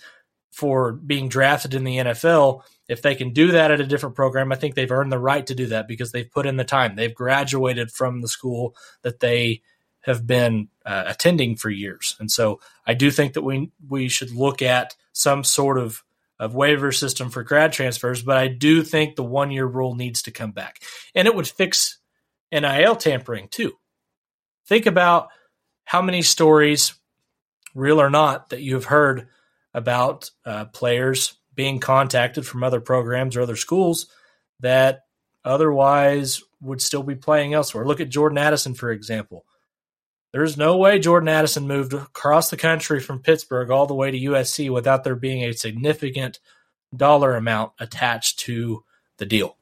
for 0.52 0.92
being 0.92 1.30
drafted 1.30 1.74
in 1.74 1.84
the 1.84 1.98
NFL. 1.98 2.64
If 2.90 3.02
they 3.02 3.16
can 3.16 3.32
do 3.32 3.52
that 3.52 3.72
at 3.72 3.80
a 3.80 3.86
different 3.86 4.16
program, 4.16 4.52
I 4.52 4.56
think 4.56 4.76
they've 4.76 4.92
earned 4.92 5.12
the 5.12 5.20
right 5.20 5.46
to 5.48 5.56
do 5.56 5.68
that 5.68 5.88
because 5.88 6.12
they've 6.12 6.30
put 6.30 6.46
in 6.46 6.58
the 6.58 6.64
time. 6.64 6.96
They've 6.96 7.14
graduated 7.14 7.90
from 7.92 8.22
the 8.22 8.28
school 8.28 8.76
that 9.02 9.22
they 9.22 9.62
have 10.02 10.28
been 10.28 10.68
uh, 10.86 11.04
attending 11.08 11.56
for 11.56 11.70
years. 11.70 12.16
And 12.20 12.30
so 12.30 12.60
I 12.86 12.94
do 12.94 13.12
think 13.12 13.34
that 13.34 13.44
we 13.44 13.72
we 13.88 14.10
should 14.10 14.32
look 14.32 14.62
at 14.62 14.96
some 15.14 15.44
sort 15.44 15.78
of 15.78 16.04
of 16.42 16.56
waiver 16.56 16.92
system 16.92 17.30
for 17.30 17.44
grad 17.44 17.72
transfers, 17.72 18.24
but 18.24 18.36
I 18.36 18.48
do 18.48 18.82
think 18.82 19.16
the 19.16 19.24
one 19.24 19.52
year 19.52 19.66
rule 19.66 19.94
needs 19.94 20.24
to 20.24 20.32
come 20.32 20.52
back. 20.52 20.82
And 21.14 21.28
it 21.28 21.36
would 21.36 21.48
fix 21.48 22.00
NIL 22.52 22.96
tampering 22.96 23.48
too. 23.50 23.74
Think 24.66 24.88
about 24.88 25.28
how 25.86 26.02
many 26.02 26.24
stories, 26.24 26.96
real 27.76 28.02
or 28.02 28.10
not, 28.10 28.50
that 28.50 28.62
you 28.62 28.74
have 28.74 28.86
heard 28.86 29.28
about 29.76 30.32
uh, 30.44 30.66
players 30.66 31.38
being 31.54 31.80
contacted 31.80 32.48
from 32.48 32.64
other 32.64 32.82
programs 32.82 33.38
or 33.38 33.42
other 33.42 33.56
schools 33.56 34.08
that 34.62 35.02
otherwise 35.46 36.42
would 36.60 36.82
still 36.82 37.04
be 37.04 37.16
playing 37.16 37.54
elsewhere. 37.54 37.86
Look 37.86 38.00
at 38.00 38.10
Jordan 38.10 38.40
Addison, 38.40 38.74
for 38.74 38.90
example. 38.90 39.46
There's 40.32 40.58
no 40.58 40.78
way 40.78 41.00
Jordan 41.00 41.28
Addison 41.30 41.68
moved 41.68 41.94
across 41.94 42.50
the 42.50 42.58
country 42.58 43.00
from 43.00 43.20
Pittsburgh 43.20 43.70
all 43.70 43.86
the 43.86 43.96
way 43.96 44.12
to 44.12 44.18
USC 44.18 44.72
without 44.72 45.04
there 45.04 45.16
being 45.16 45.44
a 45.44 45.54
significant 45.54 46.40
dollar 46.96 47.36
amount 47.36 47.74
attached 47.80 48.40
to 48.40 48.84
the 49.18 49.26
deal. 49.26 49.58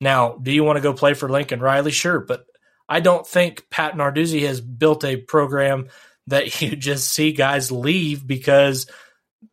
Now, 0.00 0.36
do 0.40 0.52
you 0.52 0.64
want 0.64 0.76
to 0.76 0.82
go 0.82 0.92
play 0.92 1.14
for 1.14 1.28
Lincoln 1.28 1.60
Riley? 1.60 1.90
Sure, 1.90 2.20
but 2.20 2.46
I 2.88 3.00
don't 3.00 3.26
think 3.26 3.68
Pat 3.70 3.94
Narduzzi 3.94 4.46
has 4.46 4.60
built 4.60 5.04
a 5.04 5.16
program 5.16 5.88
that 6.28 6.60
you 6.60 6.76
just 6.76 7.12
see 7.12 7.32
guys 7.32 7.72
leave 7.72 8.26
because 8.26 8.86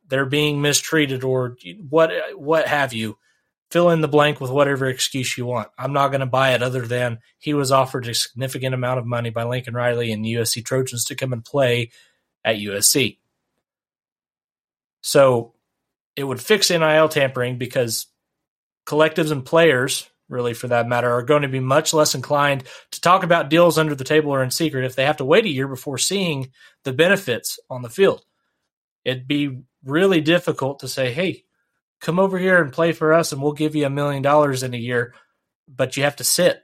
they're 0.08 0.26
being 0.26 0.62
mistreated 0.62 1.24
or 1.24 1.56
what 1.88 2.12
what 2.36 2.68
have 2.68 2.94
you 2.94 3.18
fill 3.72 3.92
in 3.92 4.02
the 4.02 4.08
blank 4.08 4.42
with 4.42 4.52
whatever 4.52 4.88
excuse 4.88 5.38
you 5.38 5.46
want. 5.46 5.70
I'm 5.78 5.94
not 5.94 6.10
going 6.10 6.22
to 6.22 6.26
buy 6.26 6.54
it 6.54 6.64
other 6.64 6.86
than 6.86 7.20
he 7.38 7.54
was 7.54 7.72
offered 7.72 8.08
a 8.08 8.14
significant 8.14 8.74
amount 8.74 9.00
of 9.00 9.06
money 9.06 9.30
by 9.30 9.44
Lincoln 9.44 9.76
Riley 9.76 10.12
and 10.12 10.26
the 10.26 10.34
USC 10.34 10.66
Trojans 10.66 11.06
to 11.06 11.16
come 11.16 11.34
and 11.34 11.46
play 11.46 11.92
at 12.44 12.58
USC. 12.58 13.18
So 15.02 15.54
it 16.16 16.24
would 16.24 16.42
fix 16.42 16.70
NIL 16.70 17.10
tampering 17.10 17.58
because 17.58 18.08
collectives 18.86 19.32
and 19.32 19.46
players, 19.46 20.10
really 20.28 20.54
for 20.54 20.68
that 20.68 20.88
matter, 20.88 21.12
are 21.12 21.24
going 21.24 21.44
to 21.44 21.48
be 21.48 21.60
much 21.60 21.94
less 21.94 22.16
inclined 22.16 22.64
to 22.92 23.02
talk 23.02 23.24
about 23.24 23.50
deals 23.50 23.78
under 23.78 23.96
the 23.96 24.04
table 24.04 24.32
or 24.32 24.44
in 24.44 24.52
secret 24.52 24.86
if 24.86 24.96
they 24.96 25.06
have 25.06 25.18
to 25.18 25.26
wait 25.26 25.46
a 25.46 25.50
year 25.50 25.68
before 25.68 25.98
seeing 25.98 26.52
the 26.84 26.94
benefits 26.94 27.60
on 27.70 27.84
the 27.84 27.90
field. 27.90 28.26
It'd 29.06 29.28
be 29.28 29.62
really 29.84 30.22
difficult 30.22 30.80
to 30.80 30.88
say, 30.88 31.14
hey, 31.14 31.46
come 32.00 32.20
over 32.20 32.38
here 32.38 32.62
and 32.62 32.72
play 32.72 32.92
for 32.92 33.14
us 33.14 33.32
and 33.32 33.42
we'll 33.42 33.54
give 33.54 33.76
you 33.76 33.86
a 33.86 33.90
million 33.90 34.22
dollars 34.22 34.64
in 34.64 34.74
a 34.74 34.78
year, 34.78 35.14
but 35.68 35.98
you 35.98 36.04
have 36.04 36.18
to 36.18 36.24
sit. 36.24 36.64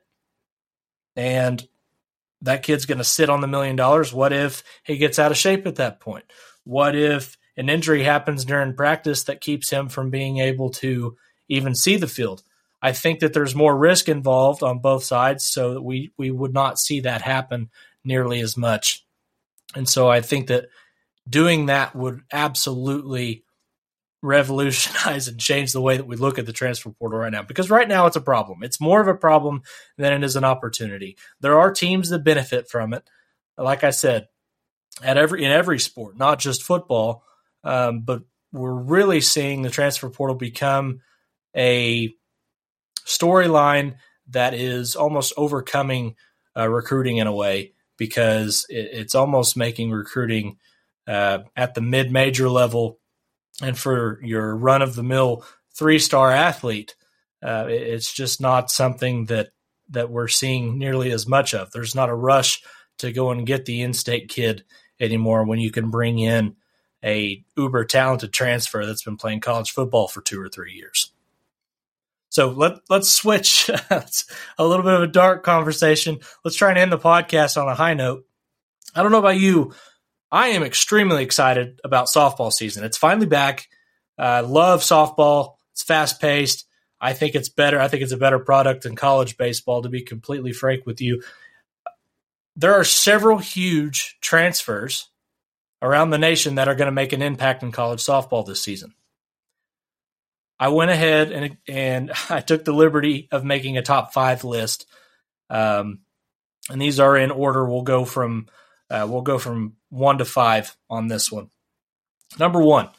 And 1.16 1.66
that 2.42 2.64
kid's 2.64 2.86
going 2.86 2.98
to 2.98 3.04
sit 3.04 3.30
on 3.30 3.42
the 3.42 3.48
million 3.48 3.76
dollars. 3.76 4.14
What 4.14 4.34
if 4.34 4.64
he 4.84 4.98
gets 4.98 5.20
out 5.20 5.32
of 5.32 5.38
shape 5.38 5.66
at 5.66 5.76
that 5.76 6.00
point? 6.00 6.26
What 6.64 6.96
if 6.96 7.38
an 7.58 7.70
injury 7.70 8.04
happens 8.04 8.46
during 8.46 8.76
practice 8.76 9.24
that 9.24 9.42
keeps 9.42 9.70
him 9.70 9.90
from 9.90 10.10
being 10.10 10.40
able 10.40 10.70
to 10.72 11.18
even 11.48 11.76
see 11.76 11.96
the 11.96 12.08
field? 12.08 12.44
I 12.82 12.92
think 12.92 13.20
that 13.22 13.34
there's 13.34 13.56
more 13.56 13.76
risk 13.76 14.10
involved 14.10 14.62
on 14.62 14.80
both 14.80 15.04
sides, 15.04 15.44
so 15.44 15.74
that 15.74 15.82
we 15.82 16.12
we 16.18 16.30
would 16.30 16.54
not 16.54 16.78
see 16.78 17.00
that 17.00 17.22
happen 17.22 17.70
nearly 18.04 18.42
as 18.42 18.56
much. 18.58 19.04
And 19.74 19.90
so 19.90 20.08
I 20.08 20.22
think 20.22 20.48
that 20.48 20.68
doing 21.28 21.66
that 21.66 21.96
would 21.96 22.22
absolutely 22.32 23.44
revolutionize 24.26 25.28
and 25.28 25.40
change 25.40 25.72
the 25.72 25.82
way 25.82 25.98
that 25.98 26.08
we 26.08 26.16
look 26.16 26.40
at 26.40 26.46
the 26.46 26.54
transfer 26.54 26.90
portal 26.90 27.20
right 27.20 27.32
now 27.32 27.44
because 27.44 27.70
right 27.70 27.88
now 27.88 28.08
it's 28.08 28.16
a 28.16 28.22
problem. 28.22 28.64
It's 28.64 28.82
more 28.82 29.02
of 29.02 29.08
a 29.08 29.16
problem 29.16 29.62
than 29.98 30.14
it 30.14 30.24
is 30.24 30.36
an 30.36 30.44
opportunity. 30.44 31.18
There 31.40 31.60
are 31.60 31.72
teams 31.72 32.10
that 32.10 32.24
benefit 32.24 32.70
from 32.70 32.94
it. 32.94 33.08
Like 33.58 33.84
I 33.84 33.92
said, 33.92 34.28
at 35.02 35.18
every 35.18 35.44
in 35.44 35.52
every 35.52 35.80
sport, 35.80 36.18
not 36.18 36.40
just 36.40 36.64
football, 36.64 37.24
um, 37.64 38.02
but 38.02 38.24
we're 38.52 38.74
really 38.74 39.22
seeing 39.22 39.62
the 39.62 39.70
transfer 39.70 40.10
portal 40.10 40.36
become 40.36 41.02
a 41.56 42.14
storyline 43.06 43.96
that 44.30 44.54
is 44.54 44.96
almost 44.96 45.34
overcoming 45.38 46.16
uh, 46.58 46.68
recruiting 46.68 47.18
in 47.18 47.28
a 47.28 47.34
way 47.34 47.74
because 47.98 48.66
it, 48.70 48.90
it's 48.92 49.16
almost 49.16 49.56
making 49.56 49.92
recruiting 49.92 50.58
uh, 51.08 51.40
at 51.56 51.76
the 51.76 51.82
mid 51.82 52.12
major 52.12 52.50
level 52.50 53.00
and 53.62 53.78
for 53.78 54.20
your 54.24 54.56
run 54.56 54.82
of 54.82 54.96
the 54.96 55.04
mill 55.04 55.46
three 55.74 56.00
star 56.00 56.32
athlete, 56.32 56.96
uh, 57.44 57.66
it's 57.68 58.14
just 58.14 58.42
not 58.42 58.72
something 58.72 59.26
that 59.26 59.50
that 59.90 60.10
we're 60.10 60.28
seeing 60.28 60.78
nearly 60.78 61.12
as 61.12 61.28
much 61.28 61.54
of. 61.54 61.72
There's 61.72 61.96
not 61.96 62.10
a 62.10 62.16
rush 62.16 62.64
to 63.00 63.12
go 63.12 63.32
and 63.32 63.46
get 63.46 63.66
the 63.66 63.82
in-state 63.82 64.30
kid 64.30 64.64
anymore 65.00 65.44
when 65.46 65.60
you 65.60 65.70
can 65.70 65.92
bring 65.92 66.18
in 66.18 66.56
a 67.04 67.44
uber 67.56 67.86
talented 67.86 68.34
transfer 68.34 68.86
that's 68.86 69.04
been 69.04 69.18
playing 69.18 69.42
college 69.42 69.72
football 69.72 70.08
for 70.08 70.22
two 70.22 70.42
or 70.42 70.50
three 70.50 70.74
years. 70.74 71.12
So 72.30 72.50
let 72.50 72.80
let's 72.90 73.10
switch. 73.10 73.70
a 73.90 74.66
little 74.66 74.84
bit 74.84 74.94
of 74.94 75.04
a 75.04 75.08
dark 75.08 75.44
conversation. 75.44 76.20
Let's 76.44 76.58
try 76.58 76.70
and 76.70 76.80
end 76.80 76.92
the 76.92 76.98
podcast 76.98 77.62
on 77.62 77.70
a 77.70 77.76
high 77.76 77.94
note. 77.94 78.26
I 78.96 79.04
don't 79.04 79.12
know 79.12 79.20
about 79.20 79.40
you, 79.40 79.74
I 80.36 80.50
am 80.50 80.64
extremely 80.64 81.24
excited 81.24 81.80
about 81.86 82.08
softball 82.08 82.52
season. 82.52 82.84
It's 82.84 82.98
finally 82.98 83.26
back. 83.26 83.70
I 84.18 84.40
uh, 84.40 84.44
love 84.44 84.82
softball. 84.82 85.54
It's 85.72 85.82
fast 85.82 86.20
paced. 86.20 86.66
I 87.00 87.14
think 87.14 87.36
it's 87.36 87.48
better. 87.48 87.80
I 87.80 87.88
think 87.88 88.04
it's 88.04 88.12
a 88.12 88.18
better 88.18 88.40
product 88.40 88.84
than 88.84 88.98
college 88.98 89.38
baseball, 89.38 89.84
to 89.84 89.88
be 89.88 90.02
completely 90.02 90.52
frank 90.52 90.86
with 90.86 91.00
you. 91.00 91.24
There 92.58 92.74
are 92.74 92.84
several 92.84 93.38
huge 93.38 94.18
transfers 94.20 95.08
around 95.82 96.10
the 96.10 96.18
nation 96.18 96.56
that 96.56 96.68
are 96.68 96.76
going 96.76 96.88
to 96.88 96.92
make 96.92 97.14
an 97.14 97.22
impact 97.22 97.64
in 97.64 97.72
college 97.72 98.04
softball 98.04 98.46
this 98.46 98.62
season. 98.62 98.94
I 100.60 100.68
went 100.68 100.92
ahead 100.92 101.32
and 101.32 101.58
and 101.66 102.12
I 102.30 102.42
took 102.42 102.66
the 102.66 102.74
liberty 102.74 103.30
of 103.32 103.46
making 103.46 103.78
a 103.78 103.82
top 103.82 104.12
five 104.12 104.44
list, 104.44 104.86
um, 105.50 106.00
and 106.70 106.82
these 106.82 107.00
are 107.00 107.16
in 107.16 107.32
order. 107.32 107.66
We'll 107.66 107.84
go 107.84 108.04
from 108.04 108.48
uh, 108.90 109.08
we'll 109.10 109.22
go 109.22 109.38
from 109.38 109.78
one 109.96 110.18
to 110.18 110.26
five 110.26 110.76
on 110.90 111.08
this 111.08 111.32
one. 111.32 111.50
Number 112.38 112.62
one, 112.62 112.90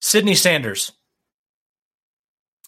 Cydney 0.00 0.34
Sanders. 0.34 0.92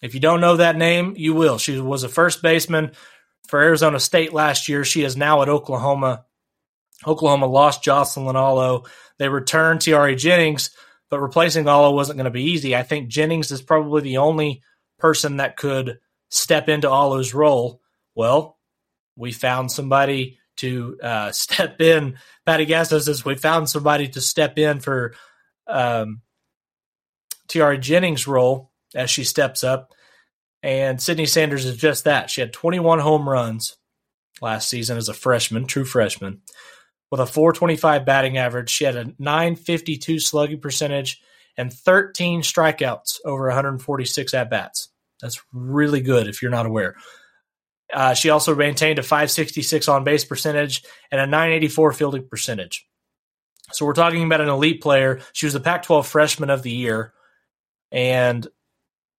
If 0.02 0.14
you 0.14 0.20
don't 0.20 0.40
know 0.40 0.56
that 0.56 0.76
name, 0.76 1.14
you 1.16 1.34
will. 1.34 1.58
She 1.58 1.80
was 1.80 2.04
a 2.04 2.08
first 2.08 2.42
baseman 2.42 2.92
for 3.48 3.60
Arizona 3.60 3.98
State 3.98 4.32
last 4.32 4.68
year. 4.68 4.84
She 4.84 5.02
is 5.02 5.16
now 5.16 5.42
at 5.42 5.48
Oklahoma. 5.48 6.24
Oklahoma 7.06 7.46
lost 7.46 7.82
Jocelyn 7.82 8.36
Alo. 8.36 8.84
They 9.18 9.28
returned 9.28 9.80
Tiare 9.80 10.16
Jennings, 10.16 10.70
but 11.10 11.20
replacing 11.20 11.66
Alo 11.66 11.92
wasn't 11.92 12.18
going 12.18 12.26
to 12.26 12.30
be 12.30 12.50
easy. 12.50 12.76
I 12.76 12.82
think 12.82 13.08
Jennings 13.08 13.50
is 13.50 13.62
probably 13.62 14.02
the 14.02 14.18
only 14.18 14.62
person 14.98 15.38
that 15.38 15.56
could 15.56 15.98
step 16.28 16.68
into 16.68 16.88
Alo's 16.88 17.34
role. 17.34 17.80
Well, 18.14 18.58
we 19.16 19.32
found 19.32 19.72
somebody 19.72 20.37
to 20.58 20.98
uh, 21.02 21.32
step 21.32 21.80
in. 21.80 22.18
Patty 22.46 22.66
Gasso 22.66 23.00
says 23.00 23.24
we 23.24 23.36
found 23.36 23.68
somebody 23.68 24.08
to 24.08 24.20
step 24.20 24.58
in 24.58 24.80
for 24.80 25.14
um, 25.66 26.22
Tiare 27.48 27.80
Jennings' 27.80 28.26
role 28.26 28.70
as 28.94 29.10
she 29.10 29.24
steps 29.24 29.64
up. 29.64 29.92
And 30.62 31.00
Cydney 31.00 31.26
Sanders 31.26 31.64
is 31.64 31.76
just 31.76 32.04
that. 32.04 32.30
She 32.30 32.40
had 32.40 32.52
21 32.52 32.98
home 32.98 33.28
runs 33.28 33.76
last 34.40 34.68
season 34.68 34.96
as 34.96 35.08
a 35.08 35.14
freshman, 35.14 35.66
true 35.66 35.84
freshman, 35.84 36.42
with 37.10 37.20
a 37.20 37.26
425 37.26 38.04
batting 38.04 38.38
average. 38.38 38.70
She 38.70 38.84
had 38.84 38.96
a 38.96 39.12
952 39.18 40.18
slugging 40.18 40.60
percentage 40.60 41.20
and 41.56 41.72
13 41.72 42.42
strikeouts 42.42 43.18
over 43.24 43.46
146 43.46 44.34
at 44.34 44.50
bats. 44.50 44.88
That's 45.20 45.40
really 45.52 46.00
good 46.00 46.28
if 46.28 46.42
you're 46.42 46.50
not 46.50 46.66
aware. 46.66 46.96
Uh, 47.92 48.14
she 48.14 48.30
also 48.30 48.54
maintained 48.54 48.98
a 48.98 49.02
566 49.02 49.88
on 49.88 50.04
base 50.04 50.24
percentage 50.24 50.84
and 51.10 51.20
a 51.20 51.26
984 51.26 51.92
fielding 51.92 52.28
percentage. 52.28 52.86
So 53.72 53.86
we're 53.86 53.94
talking 53.94 54.24
about 54.24 54.40
an 54.40 54.48
elite 54.48 54.80
player. 54.80 55.20
She 55.32 55.46
was 55.46 55.52
the 55.52 55.60
Pac 55.60 55.82
12 55.84 56.06
freshman 56.06 56.50
of 56.50 56.62
the 56.62 56.70
year 56.70 57.12
and 57.90 58.46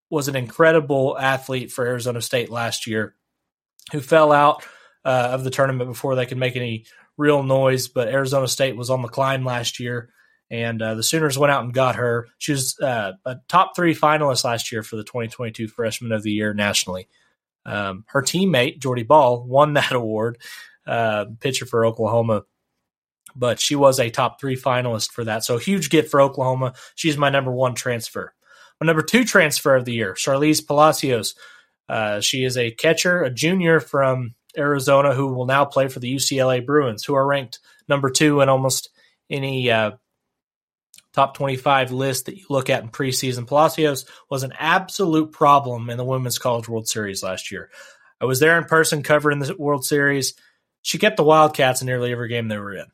was 0.09 0.27
an 0.27 0.35
incredible 0.35 1.17
athlete 1.17 1.71
for 1.71 1.85
Arizona 1.85 2.21
State 2.21 2.49
last 2.49 2.87
year 2.87 3.15
who 3.91 4.01
fell 4.01 4.31
out 4.31 4.63
uh, 5.05 5.29
of 5.31 5.43
the 5.43 5.49
tournament 5.49 5.89
before 5.89 6.15
they 6.15 6.25
could 6.25 6.37
make 6.37 6.55
any 6.55 6.85
real 7.17 7.43
noise. 7.43 7.87
But 7.87 8.07
Arizona 8.07 8.47
State 8.47 8.75
was 8.75 8.89
on 8.89 9.01
the 9.01 9.07
climb 9.07 9.45
last 9.45 9.79
year, 9.79 10.09
and 10.49 10.81
uh, 10.81 10.95
the 10.95 11.03
Sooners 11.03 11.37
went 11.37 11.51
out 11.51 11.63
and 11.63 11.73
got 11.73 11.95
her. 11.95 12.27
She 12.37 12.51
was 12.51 12.79
uh, 12.79 13.13
a 13.25 13.37
top 13.47 13.75
three 13.75 13.95
finalist 13.95 14.43
last 14.43 14.71
year 14.71 14.83
for 14.83 14.95
the 14.95 15.03
2022 15.03 15.67
Freshman 15.67 16.11
of 16.11 16.23
the 16.23 16.31
Year 16.31 16.53
nationally. 16.53 17.07
Um, 17.69 18.03
her 18.07 18.21
teammate 18.21 18.79
Jordy 18.79 19.03
Bahl 19.03 19.43
won 19.43 19.73
that 19.75 19.91
award, 19.91 20.39
uh, 20.87 21.25
pitcher 21.39 21.65
for 21.65 21.85
Oklahoma, 21.85 22.43
but 23.35 23.59
she 23.59 23.75
was 23.75 23.99
a 23.99 24.09
top 24.09 24.39
three 24.39 24.57
finalist 24.57 25.11
for 25.11 25.23
that. 25.23 25.43
So 25.43 25.57
huge 25.57 25.89
get 25.89 26.09
for 26.09 26.19
Oklahoma. 26.19 26.73
She's 26.95 27.17
my 27.17 27.29
number 27.29 27.51
one 27.51 27.75
transfer. 27.75 28.33
My 28.81 28.87
number 28.87 29.03
two 29.03 29.23
transfer 29.23 29.75
of 29.75 29.85
the 29.85 29.93
year, 29.93 30.13
Sharlize 30.13 30.65
Palacios. 30.65 31.35
Uh, 31.87 32.21
she 32.21 32.43
is 32.43 32.57
a 32.57 32.71
catcher, 32.71 33.23
a 33.23 33.29
junior 33.29 33.79
from 33.79 34.35
Arizona, 34.57 35.13
who 35.13 35.27
will 35.27 35.45
now 35.45 35.65
play 35.65 35.87
for 35.87 35.99
the 35.99 36.13
UCLA 36.13 36.65
Bruins, 36.65 37.03
who 37.03 37.13
are 37.13 37.27
ranked 37.27 37.59
number 37.87 38.09
two 38.09 38.41
in 38.41 38.49
almost 38.49 38.89
any 39.29 39.69
uh, 39.69 39.91
top 41.13 41.35
25 41.35 41.91
list 41.91 42.25
that 42.25 42.37
you 42.37 42.45
look 42.49 42.69
at 42.69 42.83
in 42.83 42.89
preseason. 42.89 43.47
Palacios 43.47 44.05
was 44.29 44.43
an 44.43 44.53
absolute 44.57 45.31
problem 45.31 45.89
in 45.89 45.97
the 45.97 46.05
Women's 46.05 46.37
College 46.37 46.69
World 46.69 46.87
Series 46.87 47.23
last 47.23 47.51
year. 47.51 47.69
I 48.21 48.25
was 48.25 48.39
there 48.39 48.57
in 48.57 48.65
person 48.65 49.03
covering 49.03 49.39
the 49.39 49.55
World 49.57 49.85
Series. 49.85 50.33
She 50.81 50.97
kept 50.97 51.17
the 51.17 51.23
Wildcats 51.23 51.81
in 51.81 51.87
nearly 51.87 52.11
every 52.11 52.29
game 52.29 52.47
they 52.47 52.57
were 52.57 52.75
in. 52.75 52.85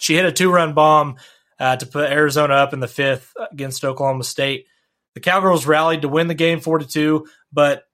She 0.00 0.14
hit 0.14 0.24
a 0.24 0.32
two 0.32 0.50
run 0.50 0.74
bomb 0.74 1.16
uh, 1.58 1.76
to 1.76 1.86
put 1.86 2.10
Arizona 2.10 2.54
up 2.54 2.72
in 2.72 2.80
the 2.80 2.88
fifth 2.88 3.32
against 3.50 3.84
Oklahoma 3.84 4.24
State. 4.24 4.66
The 5.14 5.20
Cowgirls 5.20 5.66
rallied 5.66 6.02
to 6.02 6.08
win 6.08 6.26
the 6.26 6.34
game 6.34 6.60
4 6.60 6.80
to 6.80 6.86
2, 6.86 7.26
but 7.52 7.84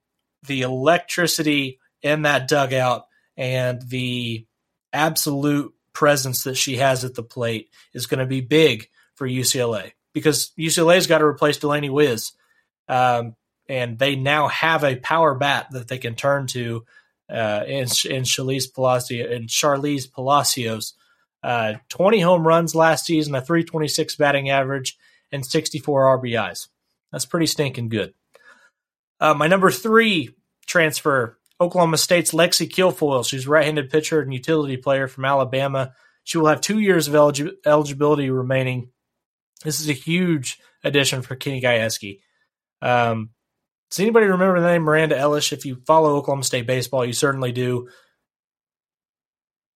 the 0.47 0.63
electricity 0.63 1.79
in 2.01 2.23
that 2.23 2.47
dugout 2.47 3.05
and 3.37 3.81
the 3.83 4.47
absolute 4.91 5.73
presence 5.93 6.43
that 6.43 6.57
she 6.57 6.77
has 6.77 7.03
at 7.05 7.13
the 7.13 7.23
plate 7.23 7.69
is 7.93 8.07
going 8.07 8.19
to 8.19 8.25
be 8.25 8.41
big 8.41 8.89
for 9.21 9.27
UCLA 9.27 9.91
because 10.15 10.51
UCLA's 10.57 11.05
got 11.05 11.19
to 11.19 11.25
replace 11.25 11.59
Delanie 11.59 11.91
Wisz. 11.91 12.31
Um, 12.87 13.35
and 13.69 13.99
they 13.99 14.15
now 14.15 14.47
have 14.47 14.83
a 14.83 14.95
power 14.95 15.35
bat 15.35 15.67
that 15.73 15.87
they 15.87 15.99
can 15.99 16.15
turn 16.15 16.47
to 16.47 16.85
uh, 17.29 17.63
in, 17.67 17.85
in 18.09 18.23
Palacios. 18.73 19.11
In 19.11 19.45
Sharlize 19.45 20.11
Palacios. 20.11 20.95
Uh, 21.43 21.73
20 21.89 22.19
home 22.19 22.47
runs 22.47 22.73
last 22.73 23.05
season, 23.05 23.35
a 23.35 23.41
326 23.41 24.15
batting 24.15 24.49
average, 24.49 24.97
and 25.31 25.45
64 25.45 26.19
RBIs. 26.19 26.69
That's 27.11 27.27
pretty 27.27 27.45
stinking 27.45 27.89
good. 27.89 28.15
Uh, 29.19 29.35
my 29.35 29.45
number 29.45 29.69
three 29.69 30.35
transfer, 30.65 31.37
Oklahoma 31.59 31.99
State's 31.99 32.31
Lexi 32.31 32.67
Kilfoyle. 32.67 33.23
She's 33.23 33.45
a 33.45 33.51
right-handed 33.51 33.91
pitcher 33.91 34.19
and 34.19 34.33
utility 34.33 34.77
player 34.77 35.07
from 35.07 35.25
Alabama. 35.25 35.93
She 36.23 36.39
will 36.39 36.47
have 36.47 36.61
two 36.61 36.79
years 36.79 37.07
of 37.07 37.13
eligi- 37.13 37.53
eligibility 37.67 38.31
remaining 38.31 38.89
this 39.63 39.79
is 39.79 39.89
a 39.89 39.93
huge 39.93 40.59
addition 40.83 41.21
for 41.21 41.35
Kenny 41.35 41.61
Gajewski. 41.61 42.19
Um, 42.81 43.29
does 43.89 43.99
anybody 43.99 44.27
remember 44.27 44.59
the 44.59 44.67
name 44.67 44.83
Miranda 44.83 45.17
Elish? 45.17 45.51
If 45.51 45.65
you 45.65 45.81
follow 45.85 46.15
Oklahoma 46.15 46.43
State 46.43 46.65
baseball, 46.65 47.05
you 47.05 47.13
certainly 47.13 47.51
do. 47.51 47.89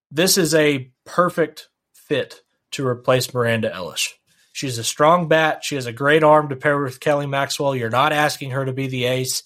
This 0.09 0.37
is 0.37 0.55
a 0.55 0.91
perfect 1.05 1.67
fit 1.93 2.41
to 2.71 2.87
replace 2.87 3.33
Miranda 3.33 3.69
Elish. 3.69 4.13
She's 4.53 4.77
a 4.77 4.83
strong 4.85 5.27
bat. 5.27 5.65
She 5.65 5.75
has 5.75 5.85
a 5.85 5.91
great 5.91 6.23
arm 6.23 6.47
to 6.49 6.55
pair 6.55 6.81
with 6.81 7.01
Kelly 7.01 7.27
Maxwell. 7.27 7.75
You're 7.75 7.89
not 7.89 8.13
asking 8.13 8.51
her 8.51 8.63
to 8.63 8.71
be 8.71 8.87
the 8.87 9.05
ace. 9.05 9.43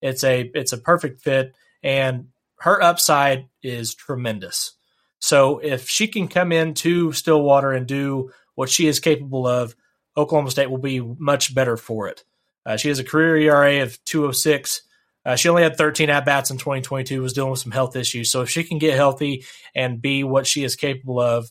It's 0.00 0.24
a 0.24 0.50
it's 0.54 0.72
a 0.72 0.78
perfect 0.78 1.20
fit, 1.22 1.54
and 1.82 2.28
her 2.60 2.82
upside 2.82 3.48
is 3.62 3.94
tremendous. 3.94 4.72
So 5.18 5.58
if 5.58 5.88
she 5.88 6.08
can 6.08 6.28
come 6.28 6.52
into 6.52 7.12
Stillwater 7.12 7.72
and 7.72 7.86
do 7.86 8.30
what 8.56 8.68
she 8.68 8.88
is 8.88 8.98
capable 8.98 9.46
of, 9.46 9.76
Oklahoma 10.16 10.50
State 10.50 10.70
will 10.70 10.78
be 10.78 11.00
much 11.00 11.54
better 11.54 11.76
for 11.76 12.08
it. 12.08 12.24
Uh, 12.64 12.76
she 12.76 12.88
has 12.88 12.98
a 12.98 13.04
career 13.04 13.36
ERA 13.36 13.82
of 13.82 14.02
206. 14.04 14.82
Uh, 15.24 15.36
she 15.36 15.48
only 15.48 15.62
had 15.62 15.76
13 15.76 16.10
at 16.10 16.24
bats 16.24 16.50
in 16.50 16.58
2022, 16.58 17.22
was 17.22 17.32
dealing 17.32 17.50
with 17.50 17.60
some 17.60 17.72
health 17.72 17.94
issues. 17.94 18.30
So 18.30 18.42
if 18.42 18.50
she 18.50 18.64
can 18.64 18.78
get 18.78 18.94
healthy 18.94 19.44
and 19.74 20.02
be 20.02 20.24
what 20.24 20.46
she 20.46 20.64
is 20.64 20.74
capable 20.74 21.20
of 21.20 21.50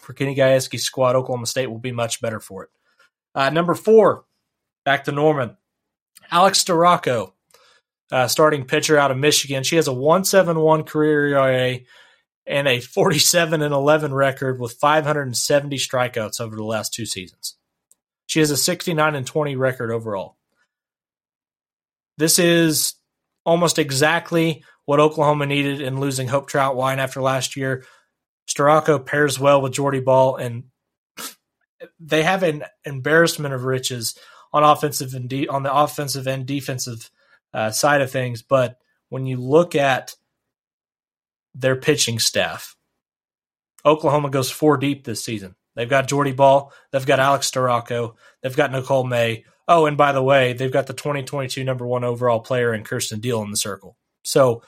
for 0.00 0.12
Kenny 0.12 0.34
Gajewski's 0.34 0.84
squad, 0.84 1.16
Oklahoma 1.16 1.46
State 1.46 1.70
will 1.70 1.78
be 1.78 1.92
much 1.92 2.20
better 2.20 2.40
for 2.40 2.64
it. 2.64 2.70
Uh, 3.34 3.50
number 3.50 3.74
four, 3.74 4.24
back 4.84 5.04
to 5.04 5.12
Norman. 5.12 5.56
Alex 6.30 6.62
Storako, 6.62 7.32
uh, 8.10 8.28
starting 8.28 8.64
pitcher 8.64 8.98
out 8.98 9.10
of 9.10 9.18
Michigan. 9.18 9.62
She 9.62 9.76
has 9.76 9.88
a 9.88 9.92
171 9.92 10.84
career 10.84 11.28
ERA, 11.28 11.80
and 12.46 12.68
a 12.68 12.80
47 12.80 13.62
and 13.62 13.74
11 13.74 14.12
record 14.12 14.60
with 14.60 14.74
570 14.74 15.76
strikeouts 15.76 16.40
over 16.40 16.56
the 16.56 16.64
last 16.64 16.92
two 16.92 17.06
seasons. 17.06 17.56
She 18.26 18.40
has 18.40 18.50
a 18.50 18.56
69 18.56 19.14
and 19.14 19.26
20 19.26 19.56
record 19.56 19.90
overall. 19.90 20.36
This 22.16 22.38
is 22.38 22.94
almost 23.44 23.78
exactly 23.78 24.64
what 24.86 25.00
Oklahoma 25.00 25.46
needed 25.46 25.80
in 25.80 26.00
losing 26.00 26.28
Hope 26.28 26.50
Trautwein 26.50 26.98
after 26.98 27.20
last 27.20 27.56
year. 27.56 27.84
Storako 28.48 29.04
pairs 29.04 29.40
well 29.40 29.62
with 29.62 29.72
Jordy 29.72 30.00
Bahl, 30.00 30.36
and 30.36 30.64
they 31.98 32.22
have 32.22 32.42
an 32.42 32.64
embarrassment 32.84 33.54
of 33.54 33.64
riches 33.64 34.16
on 34.52 34.62
offensive 34.62 35.14
and 35.14 35.28
de- 35.28 35.48
on 35.48 35.62
the 35.62 35.74
offensive 35.74 36.26
and 36.26 36.46
defensive 36.46 37.10
uh, 37.52 37.70
side 37.70 38.02
of 38.02 38.10
things. 38.10 38.42
But 38.42 38.78
when 39.08 39.26
you 39.26 39.38
look 39.38 39.74
at 39.74 40.14
their 41.54 41.76
pitching 41.76 42.18
staff. 42.18 42.76
Oklahoma 43.84 44.30
goes 44.30 44.50
four 44.50 44.76
deep 44.76 45.04
this 45.04 45.22
season. 45.22 45.54
They've 45.76 45.88
got 45.88 46.08
Jordy 46.08 46.32
Bahl, 46.32 46.72
They've 46.92 47.04
got 47.04 47.20
Alex 47.20 47.50
Storako. 47.50 48.14
They've 48.42 48.56
got 48.56 48.72
Nicole 48.72 49.04
May. 49.04 49.44
Oh, 49.66 49.86
and 49.86 49.96
by 49.96 50.12
the 50.12 50.22
way, 50.22 50.52
they've 50.52 50.72
got 50.72 50.86
the 50.86 50.92
2022 50.92 51.64
number 51.64 51.86
one 51.86 52.04
overall 52.04 52.40
player 52.40 52.74
in 52.74 52.84
Kierston 52.84 53.20
Deal 53.20 53.42
in 53.42 53.50
the 53.50 53.56
circle. 53.56 53.96
So 54.22 54.62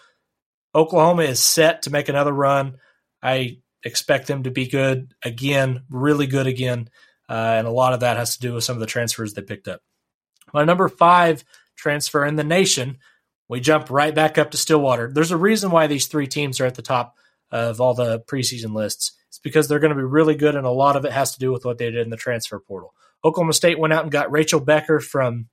Oklahoma 0.75 1.23
is 1.23 1.41
set 1.41 1.83
to 1.83 1.91
make 1.91 2.09
another 2.09 2.33
run. 2.33 2.79
I 3.23 3.59
expect 3.83 4.27
them 4.27 4.45
to 4.45 4.51
be 4.51 4.67
good 4.67 5.15
again, 5.23 5.83
really 5.89 6.27
good 6.27 6.47
again. 6.47 6.89
Uh, 7.29 7.55
and 7.59 7.67
a 7.67 7.71
lot 7.71 7.93
of 7.93 8.01
that 8.01 8.17
has 8.17 8.37
to 8.37 8.41
do 8.41 8.55
with 8.55 8.65
some 8.65 8.77
of 8.77 8.81
the 8.81 8.87
transfers 8.87 9.35
they 9.35 9.43
picked 9.43 9.69
up. 9.69 9.81
My 10.53 10.65
number 10.65 10.89
five 10.89 11.45
transfer 11.77 12.25
in 12.25 12.37
the 12.37 12.45
nation 12.45 12.99
we 13.49 13.61
jump 13.61 13.91
right 13.91 14.15
back 14.15 14.39
up 14.39 14.51
to 14.51 14.57
Stillwater. 14.57 15.11
There's 15.13 15.31
a 15.31 15.37
reason 15.37 15.71
why 15.71 15.87
these 15.87 16.07
three 16.07 16.27
teams 16.27 16.61
are 16.61 16.67
at 16.67 16.75
the 16.75 16.83
top 16.83 17.17
of 17.51 17.81
all 17.81 17.95
the 17.95 18.21
preseason 18.21 18.75
lists. 18.75 19.13
It's 19.29 19.39
because 19.39 19.69
they're 19.69 19.79
going 19.79 19.95
to 19.95 19.97
be 19.97 20.03
really 20.03 20.35
good, 20.35 20.57
and 20.57 20.67
a 20.67 20.71
lot 20.71 20.97
of 20.97 21.05
it 21.05 21.13
has 21.13 21.33
to 21.33 21.39
do 21.39 21.53
with 21.53 21.65
what 21.65 21.79
they 21.79 21.91
did 21.91 22.05
in 22.05 22.11
the 22.11 22.17
transfer 22.17 22.59
portal. 22.59 22.95
Oklahoma 23.25 23.53
State 23.53 23.79
went 23.79 23.93
out 23.93 24.03
and 24.03 24.13
got 24.13 24.33
Rachel 24.33 24.61
Becker 24.61 25.01
from 25.01 25.49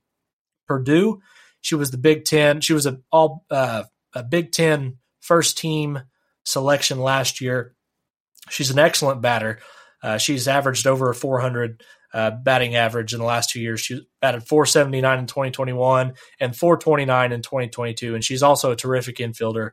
Purdue. 0.66 1.20
She 1.60 1.74
was 1.74 1.90
the 1.90 1.98
Big 1.98 2.24
Ten. 2.24 2.60
She 2.60 2.72
was 2.72 2.86
a 2.86 3.00
all 3.10 3.44
uh, 3.50 3.84
a 4.12 4.22
Big 4.22 4.52
Ten 4.52 4.98
first 5.20 5.58
team 5.58 6.02
selection 6.44 6.98
last 7.00 7.40
year. 7.40 7.74
She's 8.50 8.70
an 8.70 8.78
excellent 8.78 9.22
batter. 9.22 9.60
Uh, 10.02 10.18
she's 10.18 10.46
averaged 10.46 10.86
over 10.86 11.08
a 11.08 11.14
400 11.14 11.82
uh, 12.14 12.30
batting 12.30 12.76
average 12.76 13.12
in 13.12 13.18
the 13.18 13.26
last 13.26 13.50
two 13.50 13.60
years. 13.60 13.80
She 13.80 14.06
batted 14.20 14.44
479 14.44 15.18
in 15.18 15.26
2021 15.26 16.14
and 16.38 16.56
429 16.56 17.32
in 17.32 17.42
2022. 17.42 18.14
And 18.14 18.24
she's 18.24 18.44
also 18.44 18.70
a 18.70 18.76
terrific 18.76 19.16
infielder. 19.16 19.72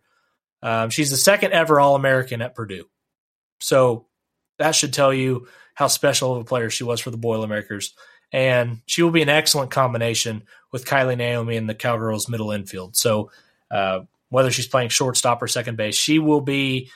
Um, 0.63 0.89
she's 0.89 1.11
the 1.11 1.17
second 1.17 1.53
ever 1.53 1.79
All 1.79 1.95
American 1.95 2.41
at 2.41 2.55
Purdue. 2.55 2.85
So 3.59 4.07
that 4.57 4.71
should 4.71 4.91
tell 4.91 5.13
you 5.13 5.47
how 5.75 5.85
special 5.85 6.33
of 6.33 6.41
a 6.41 6.43
player 6.43 6.71
she 6.71 6.83
was 6.83 6.99
for 6.99 7.11
the 7.11 7.17
Boilermakers. 7.17 7.93
And 8.33 8.81
she 8.87 9.03
will 9.03 9.11
be 9.11 9.21
an 9.21 9.29
excellent 9.29 9.69
combination 9.69 10.43
with 10.71 10.85
Kylie 10.85 11.17
Naomi 11.17 11.57
in 11.57 11.67
the 11.67 11.75
Cowgirls 11.75 12.27
middle 12.27 12.51
infield. 12.51 12.95
So 12.95 13.29
uh, 13.69 14.01
whether 14.29 14.49
she's 14.49 14.67
playing 14.67 14.89
shortstop 14.89 15.43
or 15.43 15.47
second 15.47 15.77
base, 15.77 15.95
she 15.95 16.17
will 16.17 16.41
be 16.41 16.89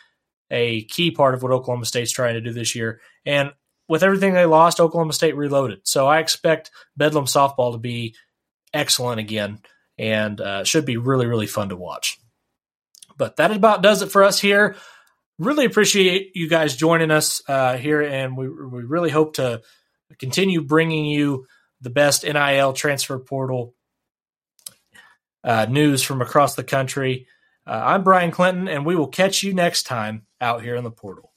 a 0.50 0.86
key 0.86 1.12
part 1.12 1.36
of 1.36 1.44
what 1.44 1.52
Oklahoma 1.52 1.86
State's 1.86 2.12
trying 2.12 2.34
to 2.34 2.42
do 2.42 2.52
this 2.52 2.74
year. 2.74 3.00
And 3.28 3.52
with 3.88 4.04
everything 4.04 4.34
they 4.34 4.46
lost, 4.46 4.80
Oklahoma 4.80 5.14
State 5.14 5.36
reloaded. 5.36 5.80
So 5.84 6.08
I 6.08 6.20
expect 6.20 6.72
Bedlam 6.98 7.26
softball 7.26 7.74
to 7.74 7.78
be 7.78 8.16
excellent 8.74 9.20
again 9.20 9.60
and 9.98 10.40
uh, 10.42 10.64
should 10.64 10.86
be 10.86 10.98
really, 10.98 11.26
really 11.26 11.48
fun 11.48 11.70
to 11.70 11.76
watch. 11.76 12.20
But 13.18 13.38
that 13.38 13.52
about 13.52 13.82
does 13.82 14.02
it 14.02 14.12
for 14.12 14.24
us 14.24 14.40
here. 14.40 14.76
Really 15.38 15.66
appreciate 15.66 16.32
you 16.36 16.50
guys 16.50 16.76
joining 16.76 17.12
us 17.12 17.42
uh, 17.48 17.78
here, 17.78 18.02
and 18.02 18.38
we, 18.38 18.48
we 18.48 18.84
really 18.84 19.10
hope 19.10 19.36
to 19.36 19.62
continue 20.18 20.62
bringing 20.62 21.06
you 21.06 21.46
the 21.82 21.90
best 21.90 22.24
NIL 22.24 22.74
transfer 22.74 23.20
portal 23.20 23.76
uh, 25.44 25.66
news 25.70 26.02
from 26.04 26.22
across 26.22 26.56
the 26.56 26.64
country. 26.64 27.28
Uh, 27.68 27.82
I'm 27.84 28.04
Bryan 28.04 28.32
Clinton, 28.32 28.68
and 28.68 28.86
we 28.86 28.96
will 28.96 29.08
catch 29.08 29.44
you 29.44 29.54
next 29.54 29.84
time 29.84 30.26
out 30.40 30.62
here 30.62 30.76
in 30.76 30.84
the 30.84 30.92
portal. 30.92 31.35